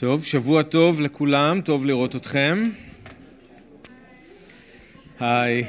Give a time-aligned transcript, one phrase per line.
[0.00, 2.68] טוב, שבוע טוב לכולם, טוב לראות אתכם.
[5.20, 5.64] היי.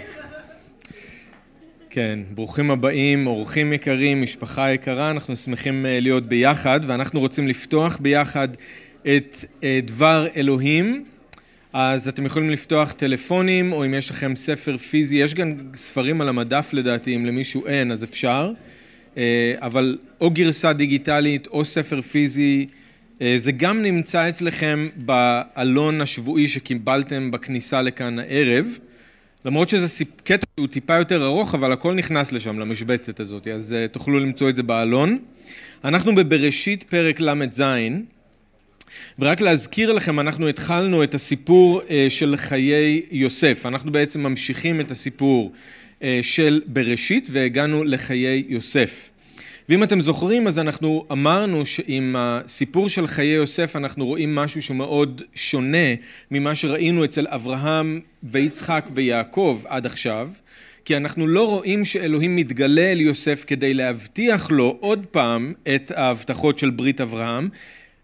[1.90, 7.98] כן, ברוכים הבאים, אורחים יקרים, משפחה יקרה, אנחנו שמחים אה, להיות ביחד ואנחנו רוצים לפתוח
[7.98, 8.48] ביחד
[9.02, 11.06] את אה, דבר אלוהים.
[11.74, 16.30] אז אתם יכולים לפתוח טלפונים, או אם יש לכם ספר פיזי, יש גם ספרים על
[16.30, 18.52] המדף לדעתי, אם למישהו אין אז אפשר,
[19.18, 22.68] אה, אבל או גרסה דיגיטלית או ספר פיזי,
[23.38, 28.66] זה גם נמצא אצלכם בעלון השבועי שקיבלתם בכניסה לכאן הערב,
[29.46, 33.88] למרות שזה קטע שהוא טיפה יותר ארוך, אבל הכל נכנס לשם, למשבצת הזאת, אז אה,
[33.88, 35.20] תוכלו למצוא את זה בעלון.
[35.84, 37.64] אנחנו בבראשית פרק ל"ז,
[39.20, 43.66] ורק להזכיר לכם, אנחנו התחלנו את הסיפור אה, של חיי יוסף.
[43.66, 45.52] אנחנו בעצם ממשיכים את הסיפור
[46.22, 49.10] של בראשית והגענו לחיי יוסף.
[49.70, 55.22] ואם אתם זוכרים אז אנחנו אמרנו שעם הסיפור של חיי יוסף אנחנו רואים משהו שמאוד
[55.36, 55.88] שונה
[56.32, 60.30] ממה שראינו אצל אברהם ויצחק ויעקב עד עכשיו
[60.86, 66.60] כי אנחנו לא רואים שאלוהים מתגלה אל יוסף כדי להבטיח לו עוד פעם את ההבטחות
[66.60, 67.50] של ברית אברהם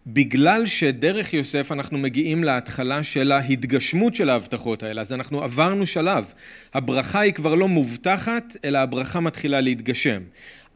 [0.08, 6.26] בגלל שדרך יוסף אנחנו מגיעים להתחלה של ההתגשמות של ההבטחות האלה, אז אנחנו עברנו שלב.
[6.74, 10.22] הברכה היא כבר לא מובטחת, אלא הברכה מתחילה להתגשם.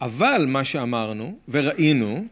[0.01, 2.25] אבל מה שאמרנו וראינו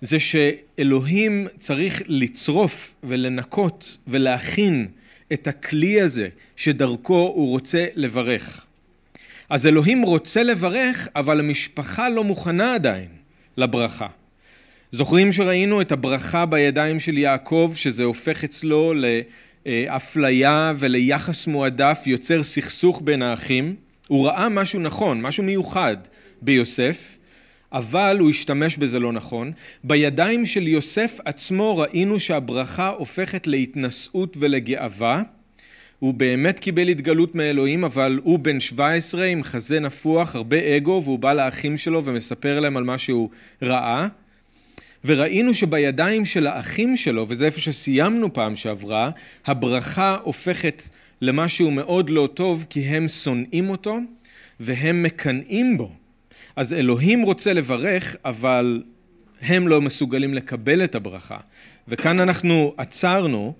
[0.00, 4.88] זה שאלוהים צריך לצרוף ולנקות ולהכין
[5.32, 8.66] את הכלי הזה שדרכו הוא רוצה לברך.
[9.50, 13.08] אז אלוהים רוצה לברך אבל המשפחה לא מוכנה עדיין
[13.56, 14.08] לברכה.
[14.92, 18.92] זוכרים שראינו את הברכה בידיים של יעקב שזה הופך אצלו
[19.66, 23.76] לאפליה וליחס מועדף יוצר סכסוך בין האחים
[24.08, 25.96] הוא ראה משהו נכון, משהו מיוחד
[26.42, 27.18] ביוסף,
[27.72, 29.52] אבל הוא השתמש בזה לא נכון.
[29.84, 35.22] בידיים של יוסף עצמו ראינו שהברכה הופכת להתנשאות ולגאווה.
[35.98, 41.18] הוא באמת קיבל התגלות מאלוהים, אבל הוא בן 17 עם חזה נפוח, הרבה אגו, והוא
[41.18, 43.30] בא לאחים שלו ומספר להם על מה שהוא
[43.62, 44.08] ראה.
[45.04, 49.10] וראינו שבידיים של האחים שלו, וזה איפה שסיימנו פעם שעברה,
[49.46, 50.82] הברכה הופכת
[51.20, 53.98] למשהו מאוד לא טוב, כי הם שונאים אותו
[54.60, 56.01] והם מקנאים בו.
[56.56, 58.82] אז אלוהים רוצה לברך, אבל
[59.42, 61.38] הם לא מסוגלים לקבל את הברכה.
[61.88, 63.54] וכאן אנחנו עצרנו,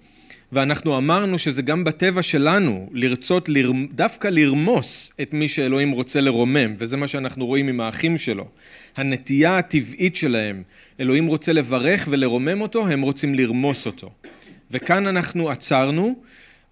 [0.53, 3.73] ואנחנו אמרנו שזה גם בטבע שלנו, לרצות לר...
[3.95, 8.49] דווקא לרמוס את מי שאלוהים רוצה לרומם, וזה מה שאנחנו רואים עם האחים שלו.
[8.97, 10.63] הנטייה הטבעית שלהם,
[11.01, 14.11] אלוהים רוצה לברך ולרומם אותו, הם רוצים לרמוס אותו.
[14.71, 16.15] וכאן אנחנו עצרנו,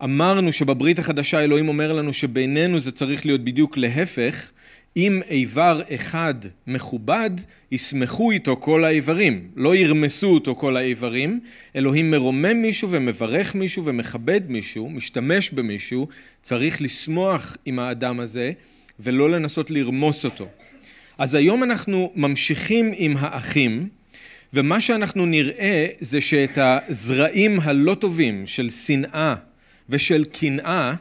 [0.04, 4.50] אמרנו שבברית החדשה אלוהים אומר לנו שבינינו זה צריך להיות בדיוק להפך,
[4.96, 6.34] אם איבר אחד
[6.66, 7.30] מכובד,
[7.72, 11.40] ישמחו איתו כל האיברים, לא ירמסו אותו כל האיברים,
[11.76, 16.08] אלוהים מרומם מישהו ומברך מישהו ומכבד מישהו, משתמש במישהו,
[16.42, 18.52] צריך לשמוח עם האדם הזה
[19.00, 20.48] ולא לנסות לרמוס אותו.
[21.18, 23.88] אז היום אנחנו ממשיכים עם האחים,
[24.52, 29.34] ומה שאנחנו נראה זה שאת הזרעים הלא טובים של שנאה
[29.88, 30.94] ושל קנאה,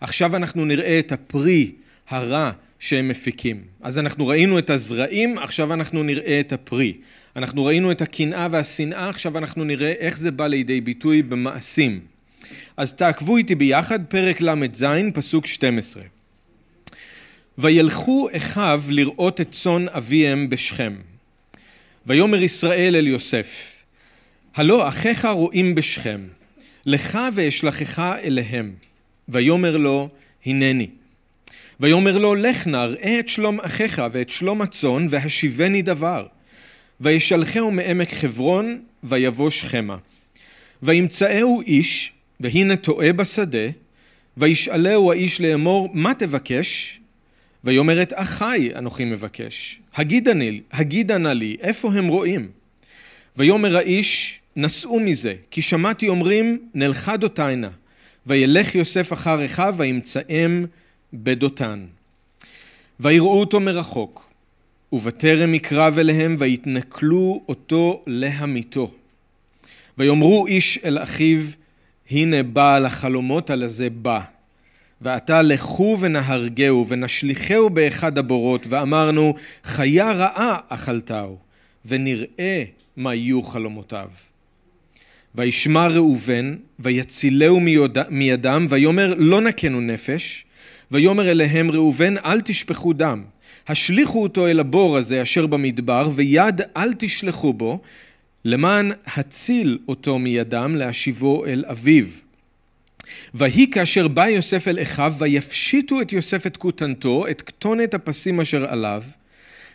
[0.00, 1.72] עכשיו אנחנו נראה את הפרי
[2.08, 3.62] הרע שהם מפיקים.
[3.80, 6.92] אז אנחנו ראינו את הזרעים, עכשיו אנחנו נראה את הפרי.
[7.36, 12.00] אנחנו ראינו את הקנאה והשנאה, עכשיו אנחנו נראה איך זה בא לידי ביטוי במעשים.
[12.76, 16.02] אז תעקבו איתי ביחד, פרק ל"ז, פסוק 12.
[17.58, 20.94] וילכו אחיו לראות את צאן אביהם בשכם.
[22.06, 23.76] ויאמר ישראל אל יוסף,
[24.54, 26.20] הלא אחיך רואים בשכם,
[26.86, 28.74] לך ואשלחך אליהם.
[29.28, 30.08] ויאמר לו,
[30.46, 30.88] הנני.
[31.80, 36.26] ויאמר לו לך נא ראה את שלום אחיך ואת שלום הצאן והשיבני דבר.
[37.00, 39.96] וישלחהו מעמק חברון ויבוא שכמה
[40.82, 43.68] וימצאהו איש והנה טועה בשדה
[44.36, 47.00] וישאלהו האיש לאמור מה תבקש?
[47.64, 49.80] ויאמר את אחי אנוכי מבקש.
[50.72, 52.48] הגידה נא לי איפה הם רואים?
[53.36, 57.70] ויאמר האיש נסעו מזה כי שמעתי אומרים נלכה דותיינה
[58.26, 60.66] וילך יוסף אחר אחיו וימצאם
[61.12, 61.86] בדותן.
[63.00, 64.30] ויראו אותו מרחוק,
[64.92, 68.92] ובטרם יקרב אליהם ויתנכלו אותו להמיתו.
[69.98, 71.40] ויאמרו איש אל אחיו,
[72.10, 74.20] הנה בעל החלומות על הזה בא.
[75.00, 81.38] ועתה לכו ונהרגהו ונשליכהו באחד הבורות, ואמרנו, חיה רעה אכלתהו,
[81.84, 82.64] ונראה
[82.96, 84.08] מה יהיו חלומותיו.
[85.34, 87.60] וישמע ראובן, ויצילהו
[88.10, 90.45] מידם, ויאמר לא נקנו נפש,
[90.90, 93.24] ויאמר אליהם ראובן אל תשפכו דם
[93.68, 97.80] השליכו אותו אל הבור הזה אשר במדבר ויד אל תשלחו בו
[98.44, 102.04] למען הציל אותו מידם להשיבו אל אביו.
[103.34, 108.64] ויהי כאשר בא יוסף אל אחיו, ויפשיטו את יוסף את כותנתו, את כתונת הפסים אשר
[108.70, 109.02] עליו,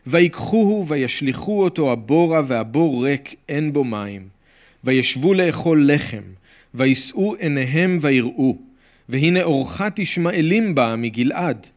[0.07, 4.27] ויקחוהו וישליכו אותו הבורה, והבור ריק אין בו מים.
[4.83, 6.23] וישבו לאכול לחם,
[6.73, 8.57] וישאו עיניהם ויראו,
[9.11, 11.67] והנה אורחת ישמעאלים באה מגלעד.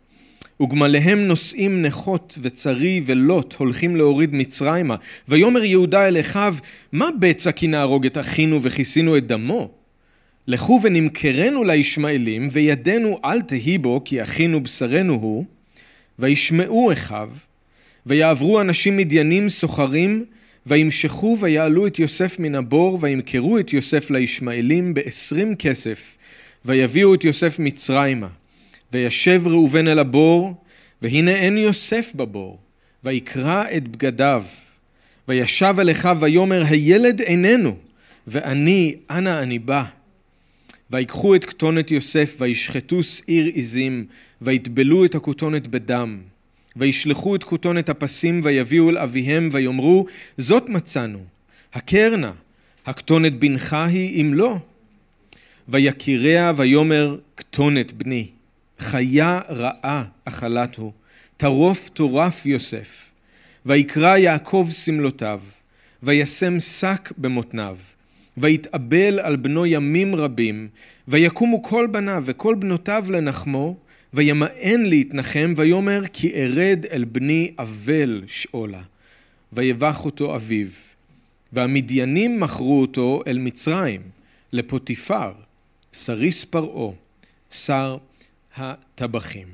[0.62, 4.96] וגמליהם נושאים נכות וצרי ולוט הולכים להוריד מצרימה.
[5.28, 6.54] ויאמר יהודה אל אחיו,
[6.92, 9.70] מה בצע כי נהרוג את אחינו וכיסינו את דמו?
[10.46, 15.44] לכו ונמכרנו לישמעאלים, וידנו אל תהי בו, כי אחינו בשרנו הוא.
[16.18, 17.30] וישמעו אחיו,
[18.06, 20.24] ויעברו אנשים מדיינים סוחרים,
[20.66, 26.16] וימשכו ויעלו את יוסף מן הבור, וימכרו את יוסף לישמעאלים בעשרים כסף,
[26.64, 28.28] ויביאו את יוסף מצרימה.
[28.92, 30.54] וישב ראובן אל הבור,
[31.02, 32.58] והנה אין יוסף בבור,
[33.04, 34.44] ויקרע את בגדיו.
[35.28, 37.76] וישב אל אחיו ויאמר, הילד איננו,
[38.26, 39.84] ואני, אנה אני בא.
[40.90, 44.06] ויקחו את כתונת יוסף, וישחטו שעיר עזים,
[44.42, 46.20] ויטבלו את הכותונת בדם.
[46.76, 50.06] וישלחו את כותונת הפסים, ויביאו אל אביהם, ויאמרו,
[50.38, 51.18] זאת מצאנו,
[51.72, 52.30] הכר נא,
[52.86, 54.58] הכתונת בנך היא אם לא.
[55.68, 58.26] ויקיריה ויאמר, כתונת בני.
[58.78, 60.92] חיה רעה אכלת הוא,
[61.36, 63.10] טרוף טורף יוסף.
[63.66, 65.40] ויקרא יעקב שמלותיו,
[66.02, 67.76] וישם שק במותניו,
[68.36, 70.68] ויתאבל על בנו ימים רבים,
[71.08, 73.76] ויקומו כל בניו וכל בנותיו לנחמו,
[74.14, 78.82] וימאן להתנחם, ויאמר כי ארד אל בני אבל שאולה.
[79.52, 80.68] ויבח אותו אביו.
[81.52, 84.00] והמדיינים מכרו אותו אל מצרים,
[84.52, 85.32] לפוטיפר,
[85.94, 86.92] סריס פרעה,
[87.50, 87.96] שר
[88.56, 89.46] הטבחים.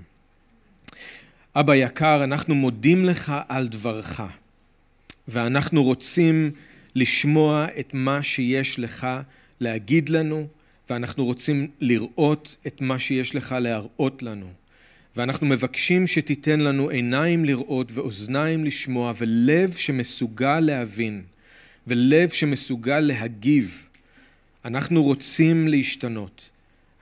[1.56, 4.22] אבא יקר, אנחנו מודים לך על דברך,
[5.28, 6.50] ואנחנו רוצים
[6.94, 9.06] לשמוע את מה שיש לך
[9.60, 10.46] להגיד לנו,
[10.90, 14.46] ואנחנו רוצים לראות את מה שיש לך להראות לנו.
[15.16, 21.22] ואנחנו מבקשים שתיתן לנו עיניים לראות ואוזניים לשמוע ולב שמסוגל להבין
[21.86, 23.89] ולב שמסוגל להגיב.
[24.64, 26.50] אנחנו רוצים להשתנות.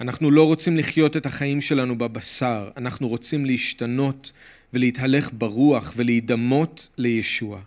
[0.00, 4.32] אנחנו לא רוצים לחיות את החיים שלנו בבשר, אנחנו רוצים להשתנות
[4.72, 7.60] ולהתהלך ברוח ולהידמות לישוע.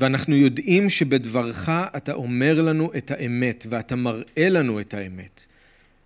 [0.00, 5.44] ואנחנו יודעים שבדברך אתה אומר לנו את האמת ואתה מראה לנו את האמת.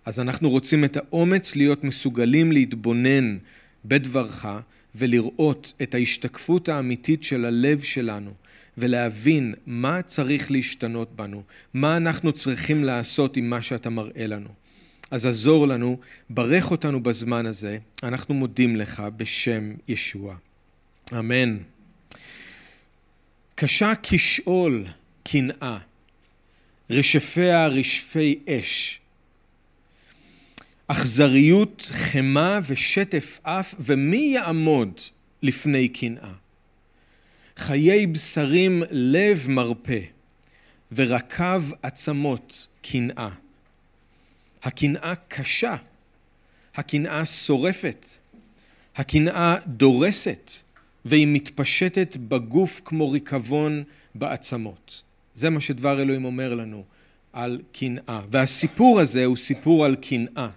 [0.05, 3.37] אז אנחנו רוצים את האומץ להיות מסוגלים להתבונן
[3.85, 4.47] בדברך
[4.95, 8.31] ולראות את ההשתקפות האמיתית של הלב שלנו
[8.77, 11.43] ולהבין מה צריך להשתנות בנו,
[11.73, 14.49] מה אנחנו צריכים לעשות עם מה שאתה מראה לנו.
[15.11, 15.99] אז עזור לנו,
[16.29, 20.35] ברך אותנו בזמן הזה, אנחנו מודים לך בשם ישוע.
[21.19, 21.57] אמן.
[23.55, 24.85] קשה כשאול
[25.23, 25.77] קנאה,
[26.89, 28.99] רשפיה רשפי אש.
[30.87, 34.99] אכזריות, חמה ושטף אף, ומי יעמוד
[35.41, 36.42] לפני קנאה?
[37.65, 40.03] חיי בשרים לב מרפה,
[40.91, 43.29] ורקב עצמות קנאה.
[44.63, 45.75] הקנאה קשה,
[46.75, 48.05] הקנאה שורפת,
[48.95, 50.51] הקנאה דורסת,
[51.05, 53.83] והיא מתפשטת בגוף כמו ריקבון
[54.15, 55.01] בעצמות.
[55.33, 56.83] זה מה שדבר אלוהים אומר לנו
[57.33, 58.21] על קנאה.
[58.31, 60.49] והסיפור הזה הוא סיפור על קנאה,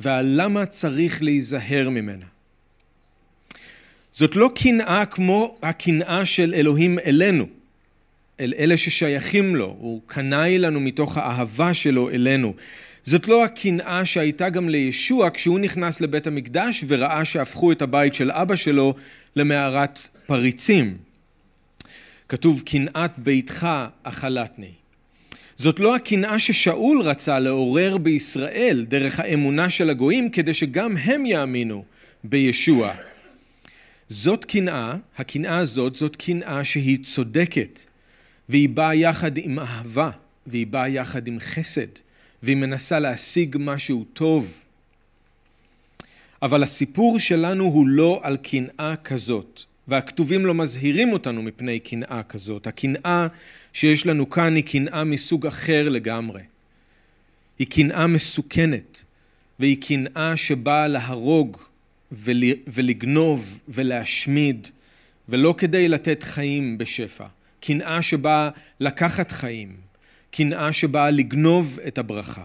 [0.00, 2.26] ועל למה צריך להיזהר ממנה.
[4.18, 7.46] זאת לא קנאה כמו הקנאה של אלוהים אלינו,
[8.40, 12.54] אל אלה ששייכים לו, הוא קנאי לנו מתוך האהבה שלו אלינו.
[13.02, 18.30] זאת לא הקנאה שהייתה גם לישוע כשהוא נכנס לבית המקדש וראה שהפכו את הבית של
[18.30, 18.94] אבא שלו
[19.36, 20.96] למערת פריצים.
[22.28, 23.68] כתוב קנאת ביתך
[24.02, 24.72] אכלתני.
[25.56, 31.84] זאת לא הקנאה ששאול רצה לעורר בישראל דרך האמונה של הגויים כדי שגם הם יאמינו
[32.24, 32.92] בישוע.
[34.08, 37.80] זאת קנאה, הקנאה הזאת זאת קנאה שהיא צודקת
[38.48, 40.10] והיא באה יחד עם אהבה
[40.46, 41.88] והיא באה יחד עם חסד.
[42.42, 44.62] והיא מנסה להשיג משהו טוב.
[46.42, 52.66] אבל הסיפור שלנו הוא לא על קנאה כזאת, והכתובים לא מזהירים אותנו מפני קנאה כזאת.
[52.66, 53.26] הקנאה
[53.72, 56.42] שיש לנו כאן היא קנאה מסוג אחר לגמרי.
[57.58, 59.04] היא קנאה מסוכנת,
[59.58, 61.56] והיא קנאה שבאה להרוג
[62.12, 64.68] ולגנוב ולהשמיד,
[65.28, 67.26] ולא כדי לתת חיים בשפע.
[67.60, 68.50] קנאה שבאה
[68.80, 69.76] לקחת חיים.
[70.30, 72.44] קנאה שבאה לגנוב את הברכה.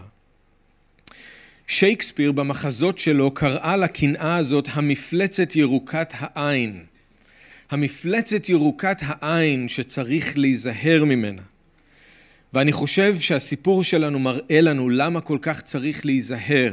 [1.66, 6.84] שייקספיר במחזות שלו קראה לקנאה הזאת המפלצת ירוקת העין.
[7.70, 11.42] המפלצת ירוקת העין שצריך להיזהר ממנה.
[12.52, 16.72] ואני חושב שהסיפור שלנו מראה לנו למה כל כך צריך להיזהר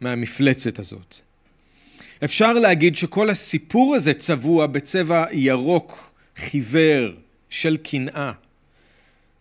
[0.00, 1.20] מהמפלצת הזאת.
[2.24, 7.10] אפשר להגיד שכל הסיפור הזה צבוע בצבע ירוק חיוור
[7.50, 8.32] של קנאה.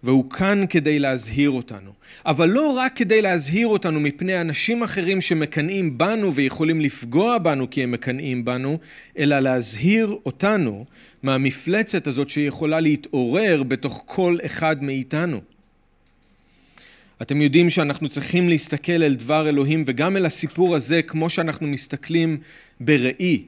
[0.03, 1.91] והוא כאן כדי להזהיר אותנו.
[2.25, 7.83] אבל לא רק כדי להזהיר אותנו מפני אנשים אחרים שמקנאים בנו ויכולים לפגוע בנו כי
[7.83, 8.77] הם מקנאים בנו,
[9.17, 10.85] אלא להזהיר אותנו
[11.23, 15.41] מהמפלצת הזאת שיכולה להתעורר בתוך כל אחד מאיתנו.
[17.23, 22.37] אתם יודעים שאנחנו צריכים להסתכל אל דבר אלוהים וגם אל הסיפור הזה כמו שאנחנו מסתכלים
[22.79, 23.43] בראי.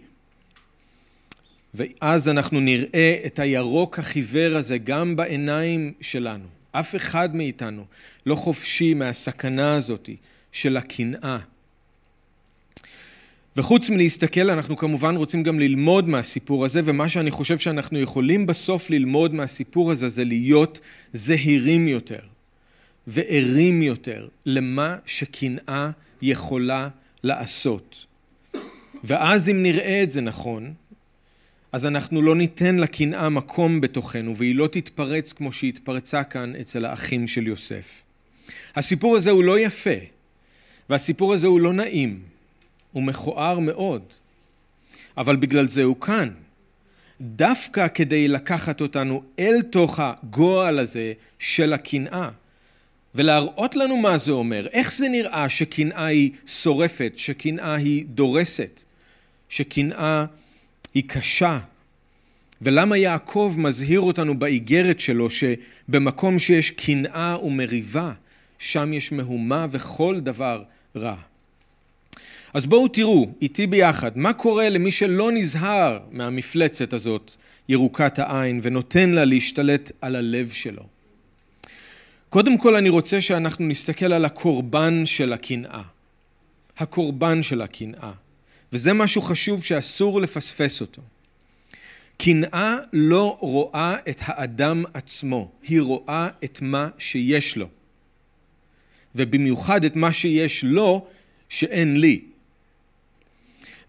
[1.73, 6.45] ואז אנחנו נראה את הירוק החיוור הזה גם בעיניים שלנו.
[6.71, 7.85] אף אחד מאיתנו
[8.25, 10.09] לא חופשי מהסכנה הזאת
[10.51, 11.37] של הקנאה.
[13.57, 18.89] וחוץ מלהסתכל, אנחנו כמובן רוצים גם ללמוד מהסיפור הזה, ומה שאני חושב שאנחנו יכולים בסוף
[18.89, 20.79] ללמוד מהסיפור הזה זה להיות
[21.13, 22.34] זהירים יותר
[23.07, 25.89] וערים יותר למה שקנאה
[26.21, 26.89] יכולה
[27.23, 28.05] לעשות.
[29.03, 30.73] ואז אם נראה את זה נכון,
[31.71, 36.85] אז אנחנו לא ניתן לקנאה מקום בתוכנו, והיא לא תתפרץ כמו שהיא התפרצה כאן אצל
[36.85, 38.01] האחים של יוסף.
[38.75, 39.99] הסיפור הזה הוא לא יפה,
[40.89, 42.19] והסיפור הזה הוא לא נעים,
[42.91, 44.01] הוא מכוער מאוד,
[45.17, 46.29] אבל בגלל זה הוא כאן.
[47.21, 52.29] דווקא כדי לקחת אותנו אל תוך הגועל הזה של הקנאה,
[53.15, 58.83] ולהראות לנו מה זה אומר, איך זה נראה שקנאה היא שורפת, שקנאה היא דורסת,
[59.49, 60.25] שקנאה
[60.93, 61.59] היא קשה.
[62.61, 68.11] ולמה יעקב מזהיר אותנו באיגרת שלו שבמקום שיש קנאה ומריבה,
[68.59, 70.63] שם יש מהומה וכל דבר
[70.95, 71.15] רע.
[72.53, 77.31] אז בואו תראו איתי ביחד מה קורה למי שלא נזהר מהמפלצת הזאת,
[77.69, 80.94] ירוקת העין, ונותן לה להשתלט על הלב שלו.
[82.35, 85.81] קודם כל אני רוצה שאנחנו נסתכל על הקורבן של הקנאה.
[86.77, 88.11] הקורבן של הקנאה.
[88.73, 91.01] וזה משהו חשוב שאסור לפספס אותו.
[92.17, 97.67] קנאה לא רואה את האדם עצמו, היא רואה את מה שיש לו.
[99.15, 101.07] ובמיוחד את מה שיש לו
[101.49, 102.21] שאין לי.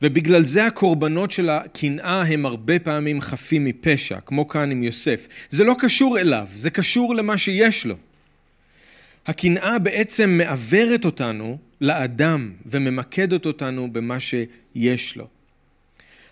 [0.03, 5.29] ובגלל זה הקורבנות של הקנאה הם הרבה פעמים חפים מפשע, כמו כאן עם יוסף.
[5.51, 7.97] זה לא קשור אליו, זה קשור למה שיש לו.
[9.27, 15.29] הקנאה בעצם מעוורת אותנו לאדם וממקדת אותנו במה שיש לו.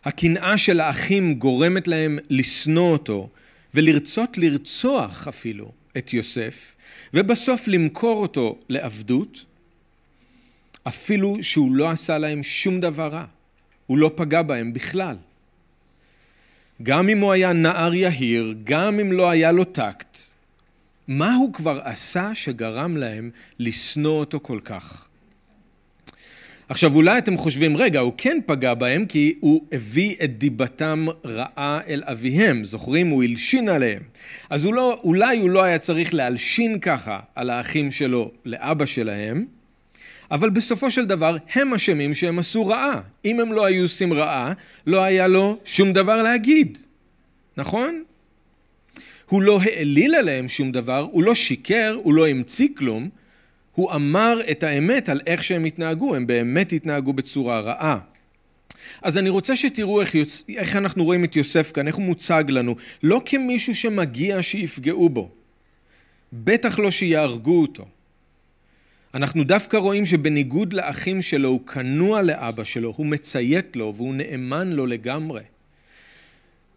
[0.04, 3.28] הקנאה של האחים גורמת להם לשנוא אותו
[3.74, 6.74] ולרצות לרצוח אפילו את יוסף
[7.14, 9.44] ובסוף למכור אותו לעבדות
[10.88, 13.24] אפילו שהוא לא עשה להם שום דבר רע,
[13.86, 15.16] הוא לא פגע בהם בכלל.
[16.82, 20.18] גם אם הוא היה נער יהיר, גם אם לא היה לו טקט,
[21.08, 25.08] מה הוא כבר עשה שגרם להם לשנוא אותו כל כך?
[26.68, 31.80] עכשיו אולי אתם חושבים, רגע, הוא כן פגע בהם כי הוא הביא את דיבתם רעה
[31.88, 33.08] אל אביהם, זוכרים?
[33.08, 34.02] הוא הלשין עליהם.
[34.50, 39.44] אז הוא לא, אולי הוא לא היה צריך להלשין ככה על האחים שלו לאבא שלהם,
[40.30, 43.00] אבל בסופו של דבר הם אשמים שהם עשו רעה.
[43.24, 44.52] אם הם לא היו עושים רעה,
[44.86, 46.78] לא היה לו שום דבר להגיד,
[47.56, 48.02] נכון?
[49.28, 53.08] הוא לא העליל עליהם שום דבר, הוא לא שיקר, הוא לא המציא כלום,
[53.74, 57.98] הוא אמר את האמת על איך שהם התנהגו, הם באמת התנהגו בצורה רעה.
[59.02, 60.44] אז אני רוצה שתראו איך, יוצ...
[60.48, 65.30] איך אנחנו רואים את יוסף כאן, איך הוא מוצג לנו, לא כמישהו שמגיע שיפגעו בו,
[66.32, 67.86] בטח לא שיהרגו אותו.
[69.14, 74.72] אנחנו דווקא רואים שבניגוד לאחים שלו הוא כנוע לאבא שלו, הוא מציית לו והוא נאמן
[74.72, 75.40] לו לגמרי.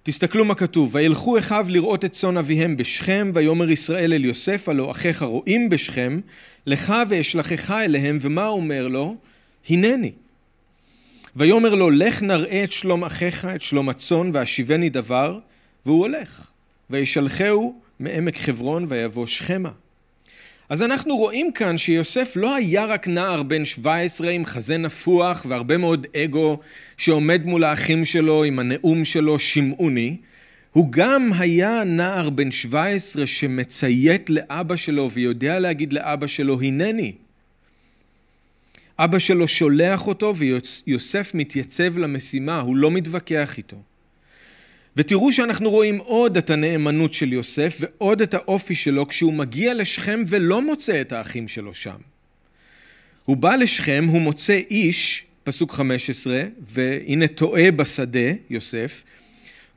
[0.08, 4.92] תסתכלו מה כתוב, וילכו אחיו לראות את צאן אביהם בשכם, ויאמר ישראל אל יוסף, הלא
[4.92, 6.20] אחיך רואים בשכם,
[6.66, 9.16] לך ואשלחך אליהם, ומה אומר לו?
[9.70, 10.12] הנני.
[11.36, 15.40] ויאמר לו, לך נראה את שלום אחיך, את שלום הצאן, והשיבני דבר,
[15.86, 16.50] והוא הולך.
[16.90, 19.72] וישלחהו מעמק חברון, ויבוא שכמה.
[20.70, 25.78] אז אנחנו רואים כאן שיוסף לא היה רק נער בן 17 עם חזה נפוח והרבה
[25.78, 26.60] מאוד אגו
[26.98, 30.18] שעומד מול האחים שלו עם הנאום שלו שמעוני,
[30.72, 37.14] הוא גם היה נער בן 17 שמציית לאבא שלו ויודע להגיד לאבא שלו הנני.
[39.00, 43.78] אבא שלו שולח אותו ויוסף מתייצב למשימה, הוא לא מתווכח איתו.
[44.98, 50.24] ותראו שאנחנו רואים עוד את הנאמנות של יוסף ועוד את האופי שלו כשהוא מגיע לשכם
[50.28, 51.98] ולא מוצא את האחים שלו שם.
[53.26, 59.04] הוא בא לשכם, הוא מוצא איש, פסוק 15, והנה טועה בשדה, יוסף,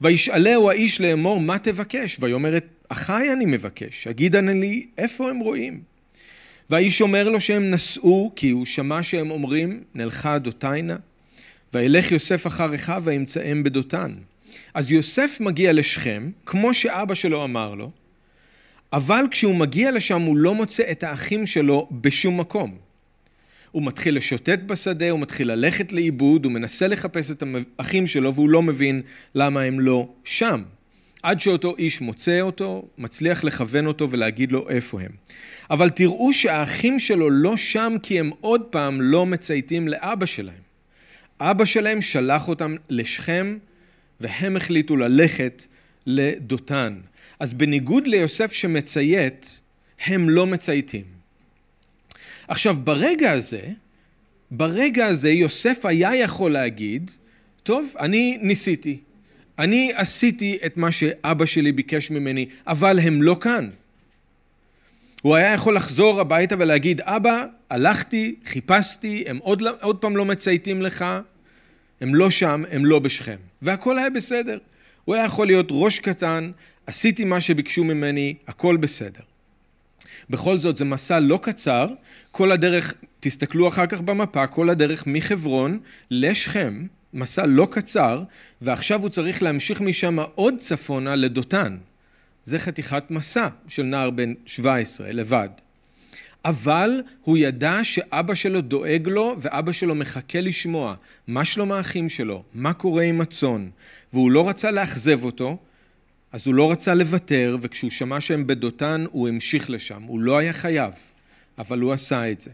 [0.00, 2.16] וישאלהו האיש לאמור מה תבקש?
[2.20, 5.80] ויאמר את אחיי אני מבקש, הגידה נא לי איפה הם רואים.
[6.70, 10.96] והאיש אומר לו שהם נסעו, כי הוא שמע שהם אומרים, נלכה דותיינה,
[11.74, 12.68] וילך יוסף אחר
[13.04, 14.12] וימצאם בדותן.
[14.74, 17.90] אז יוסף מגיע לשכם, כמו שאבא שלו אמר לו,
[18.92, 22.76] אבל כשהוא מגיע לשם הוא לא מוצא את האחים שלו בשום מקום.
[23.70, 27.42] הוא מתחיל לשוטט בשדה, הוא מתחיל ללכת לאיבוד, הוא מנסה לחפש את
[27.78, 29.02] האחים שלו והוא לא מבין
[29.34, 30.62] למה הם לא שם.
[31.22, 35.10] עד שאותו איש מוצא אותו, מצליח לכוון אותו ולהגיד לו איפה הם.
[35.70, 40.70] אבל תראו שהאחים שלו לא שם כי הם עוד פעם לא מצייתים לאבא שלהם.
[41.40, 43.58] אבא שלהם שלח אותם לשכם
[44.20, 45.66] והם החליטו ללכת
[46.06, 47.00] לדותן.
[47.40, 49.60] אז בניגוד ליוסף שמציית,
[50.06, 51.04] הם לא מצייתים.
[52.48, 53.62] עכשיו ברגע הזה,
[54.50, 57.10] ברגע הזה יוסף היה יכול להגיד,
[57.62, 58.98] טוב, אני ניסיתי,
[59.58, 63.70] אני עשיתי את מה שאבא שלי ביקש ממני, אבל הם לא כאן.
[65.22, 70.82] הוא היה יכול לחזור הביתה ולהגיד, אבא, הלכתי, חיפשתי, הם עוד, עוד פעם לא מצייתים
[70.82, 71.04] לך,
[72.00, 73.36] הם לא שם, הם לא בשכם.
[73.62, 74.58] והכל היה בסדר.
[75.04, 76.50] הוא היה יכול להיות ראש קטן,
[76.86, 79.22] עשיתי מה שביקשו ממני, הכל בסדר.
[80.30, 81.86] בכל זאת, זה מסע לא קצר,
[82.30, 85.78] כל הדרך, תסתכלו אחר כך במפה, כל הדרך מחברון
[86.10, 88.22] לשכם, מסע לא קצר,
[88.60, 91.76] ועכשיו הוא צריך להמשיך משם עוד צפונה לדותן.
[92.44, 95.48] זה חתיכת מסע של נער בן 17 לבד.
[96.44, 96.90] אבל
[97.22, 100.94] הוא ידע שאבא שלו דואג לו ואבא שלו מחכה לשמוע
[101.26, 103.68] מה שלום האחים שלו, מה קורה עם הצאן,
[104.12, 105.58] והוא לא רצה לאכזב אותו,
[106.32, 110.52] אז הוא לא רצה לוותר, וכשהוא שמע שהם בדותן הוא המשיך לשם, הוא לא היה
[110.52, 110.92] חייב,
[111.58, 112.50] אבל הוא עשה את זה.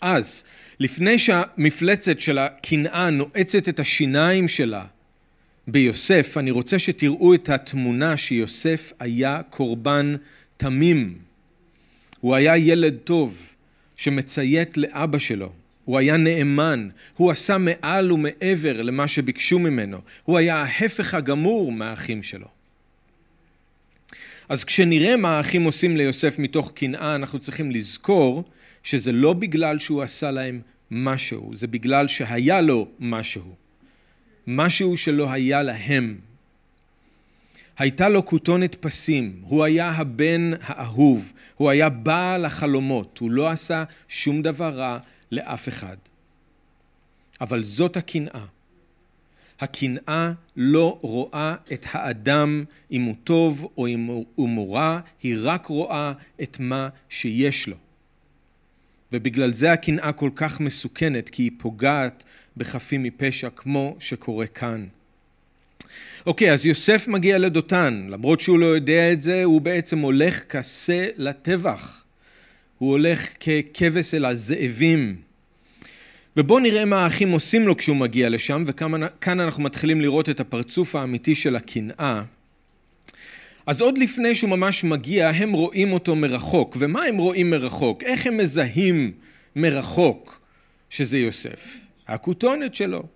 [0.00, 0.44] אז,
[0.80, 4.84] לפני שהמפלצת של הקנאה נועצת את השיניים שלה
[5.68, 10.16] ביוסף, אני רוצה שתראו את התמונה שיוסף היה קורבן
[10.56, 11.18] תמים.
[12.24, 13.54] הוא היה ילד טוב
[13.96, 15.52] שמציית לאבא שלו.
[15.84, 22.22] הוא היה נאמן, הוא עשה מעל ומעבר למה שביקשו ממנו, הוא היה ההפך הגמור מהאחים
[22.22, 22.46] שלו.
[24.48, 28.44] אז כשנראה מה האחים עושים ליוסף מתוך קנאה, אנחנו צריכים לזכור
[28.82, 33.54] שזה לא בגלל שהוא עשה להם משהו, זה בגלל שהיה לו משהו.
[34.46, 36.16] משהו שלא היה להם.
[37.78, 43.84] הייתה לו כותונת פסים, הוא היה הבן האהוב, הוא היה בעל החלומות, הוא לא עשה
[44.08, 44.98] שום דבר רע
[45.32, 45.96] לאף אחד.
[47.40, 48.44] אבל זאת הקנאה.
[49.60, 56.12] הקנאה לא רואה את האדם אם הוא טוב או אם הוא רע, היא רק רואה
[56.42, 57.76] את מה שיש לו.
[59.12, 62.24] ובגלל זה הקנאה כל כך מסוכנת, כי היא פוגעת
[62.56, 64.86] בחפים מפשע, כמו שקורה כאן.
[66.26, 71.06] אוקיי, אז יוסף מגיע לדותן, למרות שהוא לא יודע את זה, הוא בעצם הולך כשה
[71.16, 72.04] לטבח.
[72.78, 75.16] הוא הולך ככבש אל הזאבים.
[76.36, 80.96] ובואו נראה מה האחים עושים לו כשהוא מגיע לשם, וכאן אנחנו מתחילים לראות את הפרצוף
[80.96, 82.22] האמיתי של הקנאה.
[83.66, 86.76] אז עוד לפני שהוא ממש מגיע, הם רואים אותו מרחוק.
[86.80, 88.02] ומה הם רואים מרחוק?
[88.02, 89.12] איך הם מזהים
[89.56, 90.40] מרחוק
[90.90, 91.78] שזה יוסף?
[92.08, 93.13] הכותונת שלו.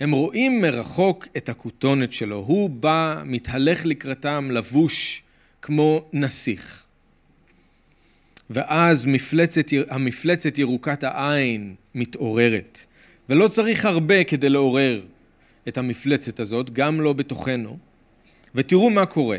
[0.00, 2.36] הם רואים מרחוק את הכותונת שלו.
[2.36, 5.22] הוא בא, מתהלך לקראתם, לבוש
[5.62, 6.84] כמו נסיך.
[8.50, 12.78] ואז מפלצת, המפלצת ירוקת העין מתעוררת.
[13.28, 15.00] ולא צריך הרבה כדי לעורר
[15.68, 17.78] את המפלצת הזאת, גם לא בתוכנו.
[18.54, 19.38] ותראו מה קורה.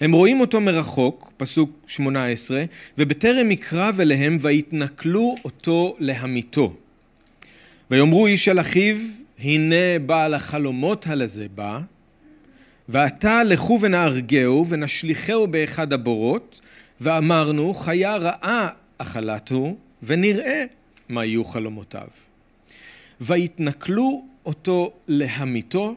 [0.00, 2.64] הם רואים אותו מרחוק, פסוק 18,
[2.98, 6.76] ובטרם יקרב אליהם ויתנכלו אותו להמיתו.
[7.90, 8.96] ויאמרו איש אל אחיו,
[9.38, 11.80] הנה בעל החלומות הלזה בא,
[12.88, 16.60] ועתה לכו ונהרגהו ונשליכהו באחד הבורות,
[17.00, 18.68] ואמרנו חיה רעה
[18.98, 20.64] אכלתו, ונראה
[21.08, 22.08] מה יהיו חלומותיו.
[23.20, 25.96] ויתנכלו אותו להמיתו,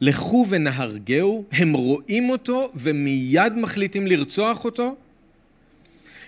[0.00, 4.96] לכו ונהרגהו, הם רואים אותו ומיד מחליטים לרצוח אותו?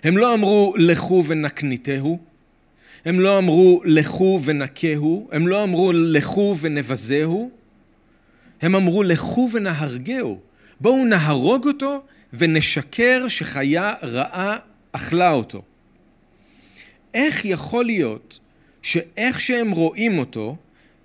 [0.04, 2.18] הם לא אמרו לכו ונקניתהו,
[3.08, 7.50] הם לא אמרו לכו ונקהו, הם לא אמרו לכו ונבזהו,
[8.62, 10.40] הם אמרו לכו ונהרגהו.
[10.80, 14.56] בואו נהרוג אותו ונשקר שחיה רעה
[14.92, 15.62] אכלה אותו.
[17.14, 18.38] איך יכול להיות
[18.82, 20.56] שאיך שהם רואים אותו,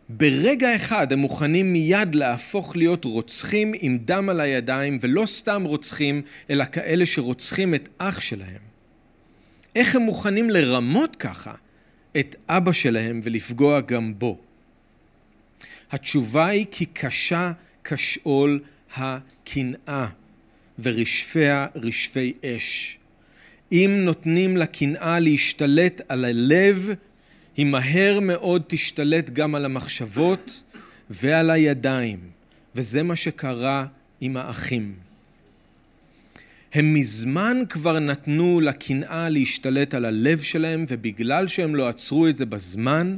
[0.10, 6.22] ברגע אחד הם מוכנים מיד להפוך להיות רוצחים עם דם על הידיים, ולא סתם רוצחים,
[6.50, 8.62] אלא כאלה שרוצחים את אח שלהם.
[9.76, 11.54] איך הם מוכנים לרמות ככה
[12.20, 14.40] את אבא שלהם ולפגוע גם בו?
[15.92, 17.52] התשובה היא כי קשה
[17.84, 18.60] כשאול
[18.96, 20.08] הקנאה.
[20.80, 22.98] ורשפיה רשפי אש.
[23.72, 26.90] אם נותנים לקנאה להשתלט על הלב,
[27.58, 30.64] היא מהר מאוד תשתלט גם על המחשבות
[31.10, 32.20] ועל הידיים,
[32.76, 33.86] וזה מה שקרה
[34.22, 34.96] עם האחים.
[36.74, 42.46] הם מזמן כבר נתנו לקנאה להשתלט על הלב שלהם, ובגלל שהם לא עצרו את זה
[42.46, 43.18] בזמן,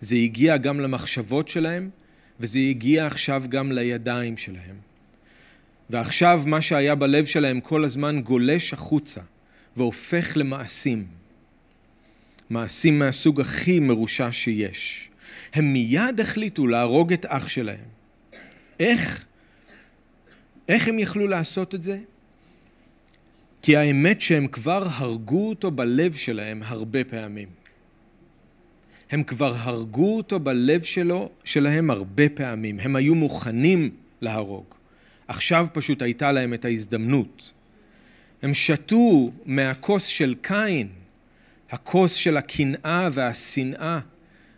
[0.00, 1.90] זה הגיע גם למחשבות שלהם,
[2.40, 4.76] וזה הגיע עכשיו גם לידיים שלהם.
[5.90, 9.20] ועכשיו מה שהיה בלב שלהם כל הזמן גולש החוצה
[9.76, 11.06] והופך למעשים.
[12.50, 15.08] מעשים מהסוג הכי מרושע שיש.
[15.52, 17.84] הם מיד החליטו להרוג את אח שלהם.
[18.80, 19.24] איך?
[20.68, 21.98] איך הם יכלו לעשות את זה?
[23.62, 27.48] כי האמת שהם כבר הרגו אותו בלב שלהם הרבה פעמים.
[29.10, 32.80] הם כבר הרגו אותו בלב שלו, שלהם הרבה פעמים.
[32.80, 34.64] הם היו מוכנים להרוג.
[35.28, 37.50] עכשיו פשוט הייתה להם את ההזדמנות.
[38.42, 40.88] הם שתו מהכוס של קין,
[41.70, 43.98] הכוס של הקנאה והשנאה,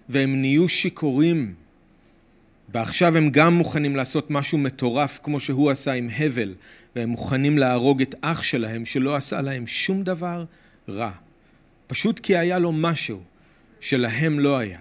[0.09, 1.55] והם נהיו שיכורים.
[2.75, 6.55] ועכשיו הם גם מוכנים לעשות משהו מטורף כמו שהוא עשה עם הבל,
[6.97, 10.45] והם מוכנים להרוג את אח שלהם שלא עשה להם שום דבר
[10.89, 11.11] רע.
[11.87, 13.21] פשוט כי היה לו משהו
[13.81, 14.79] שלהם לא היה.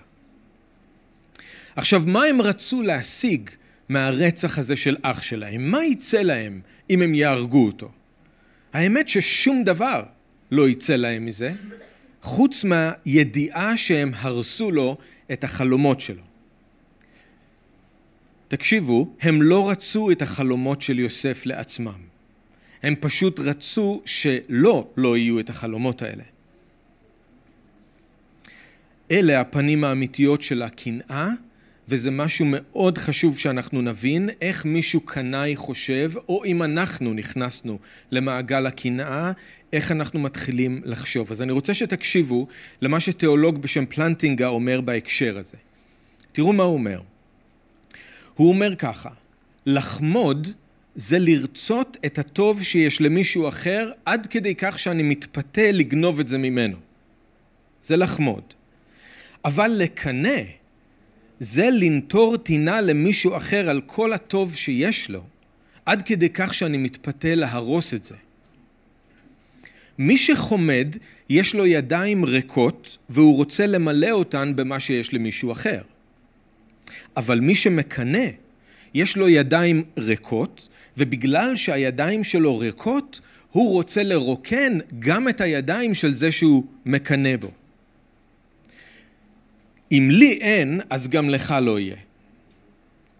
[1.76, 3.50] עכשיו, מה הם רצו להשיג
[3.90, 5.72] מהרצח הזה של אח שלהם?
[5.72, 7.92] מה יצא להם אם הם יהרגו אותו?
[8.74, 10.04] האמת ששום דבר
[10.52, 11.52] לא יצא להם מזה,
[12.22, 14.98] חוץ מהידיעה שהם הרסו לו
[15.32, 16.33] את החלומות שלו.
[18.48, 22.14] תקשיבו, הם לא רצו את החלומות של יוסף לעצמם.
[22.84, 26.24] הם פשוט רצו שלא, לא יהיו את החלומות האלה.
[29.12, 31.30] אלה הפנים האמיתיות של הקנאה,
[31.88, 37.80] וזה משהו מאוד חשוב שאנחנו נבין איך מישהו קנאי חושב, או אם אנחנו נכנסנו
[38.12, 39.32] למעגל הקנאה,
[39.74, 41.32] איך אנחנו מתחילים לחשוב.
[41.32, 42.48] אז אני רוצה שתקשיבו
[42.82, 45.58] למה שתיאולוג בשם פלנטינגה אומר בהקשר הזה.
[46.32, 47.02] תראו מה הוא אומר.
[48.36, 49.10] הוא אומר ככה,
[49.66, 50.48] לחמוד
[50.96, 56.38] זה לרצות את הטוב שיש למישהו אחר עד כדי כך שאני מתפתה לגנוב את זה
[56.38, 56.78] ממנו.
[57.84, 58.44] זה לחמוד.
[59.46, 60.42] אבל לקנא
[61.40, 65.24] זה לנטור טינה למישהו אחר על כל הטוב שיש לו,
[65.86, 68.16] עד כדי כך שאני מתפתה להרוס את זה.
[69.98, 70.96] מי שחומד,
[71.30, 75.82] יש לו ידיים ריקות והוא רוצה למלא אותן במה שיש למישהו אחר.
[77.18, 78.28] אבל מי שמקנא,
[78.94, 83.20] יש לו ידיים ריקות, ובגלל שהידיים שלו ריקות,
[83.52, 87.52] הוא רוצה לרוקן גם את הידיים של זה שהוא מקנא בו.
[89.92, 91.96] אם לי אין, אז גם לך לא יהיה.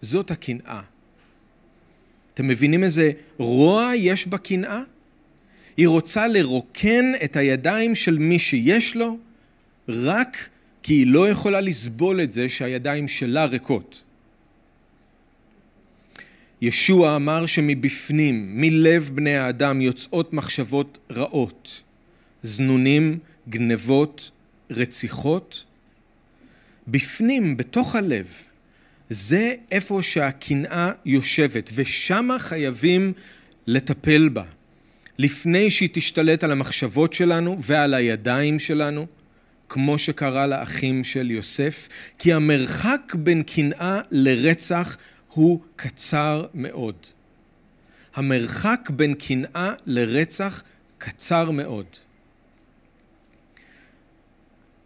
[0.02, 0.80] זאת הקנאה.
[2.34, 4.82] אתם מבינים איזה רוע יש בקנאה?
[5.76, 9.18] היא רוצה לרוקן את הידיים של מי שיש לו,
[9.88, 10.48] רק
[10.84, 14.02] כי היא לא יכולה לסבול את זה שהידיים שלה ריקות.
[16.60, 21.82] ישוע אמר שמבפנים, מלב בני האדם, יוצאות מחשבות רעות,
[22.42, 23.18] זנונים,
[23.48, 24.30] גנבות,
[24.70, 25.64] רציחות.
[26.88, 28.26] בפנים, בתוך הלב,
[29.08, 33.12] זה איפה שהקנאה יושבת, ושמה חייבים
[33.66, 34.44] לטפל בה.
[35.18, 39.06] לפני שהיא תשתלט על המחשבות שלנו ועל הידיים שלנו,
[39.68, 44.96] כמו שקרה לאחים של יוסף, כי המרחק בין קנאה לרצח
[45.32, 46.96] הוא קצר מאוד.
[48.14, 50.62] המרחק בין קנאה לרצח
[50.98, 51.86] קצר מאוד.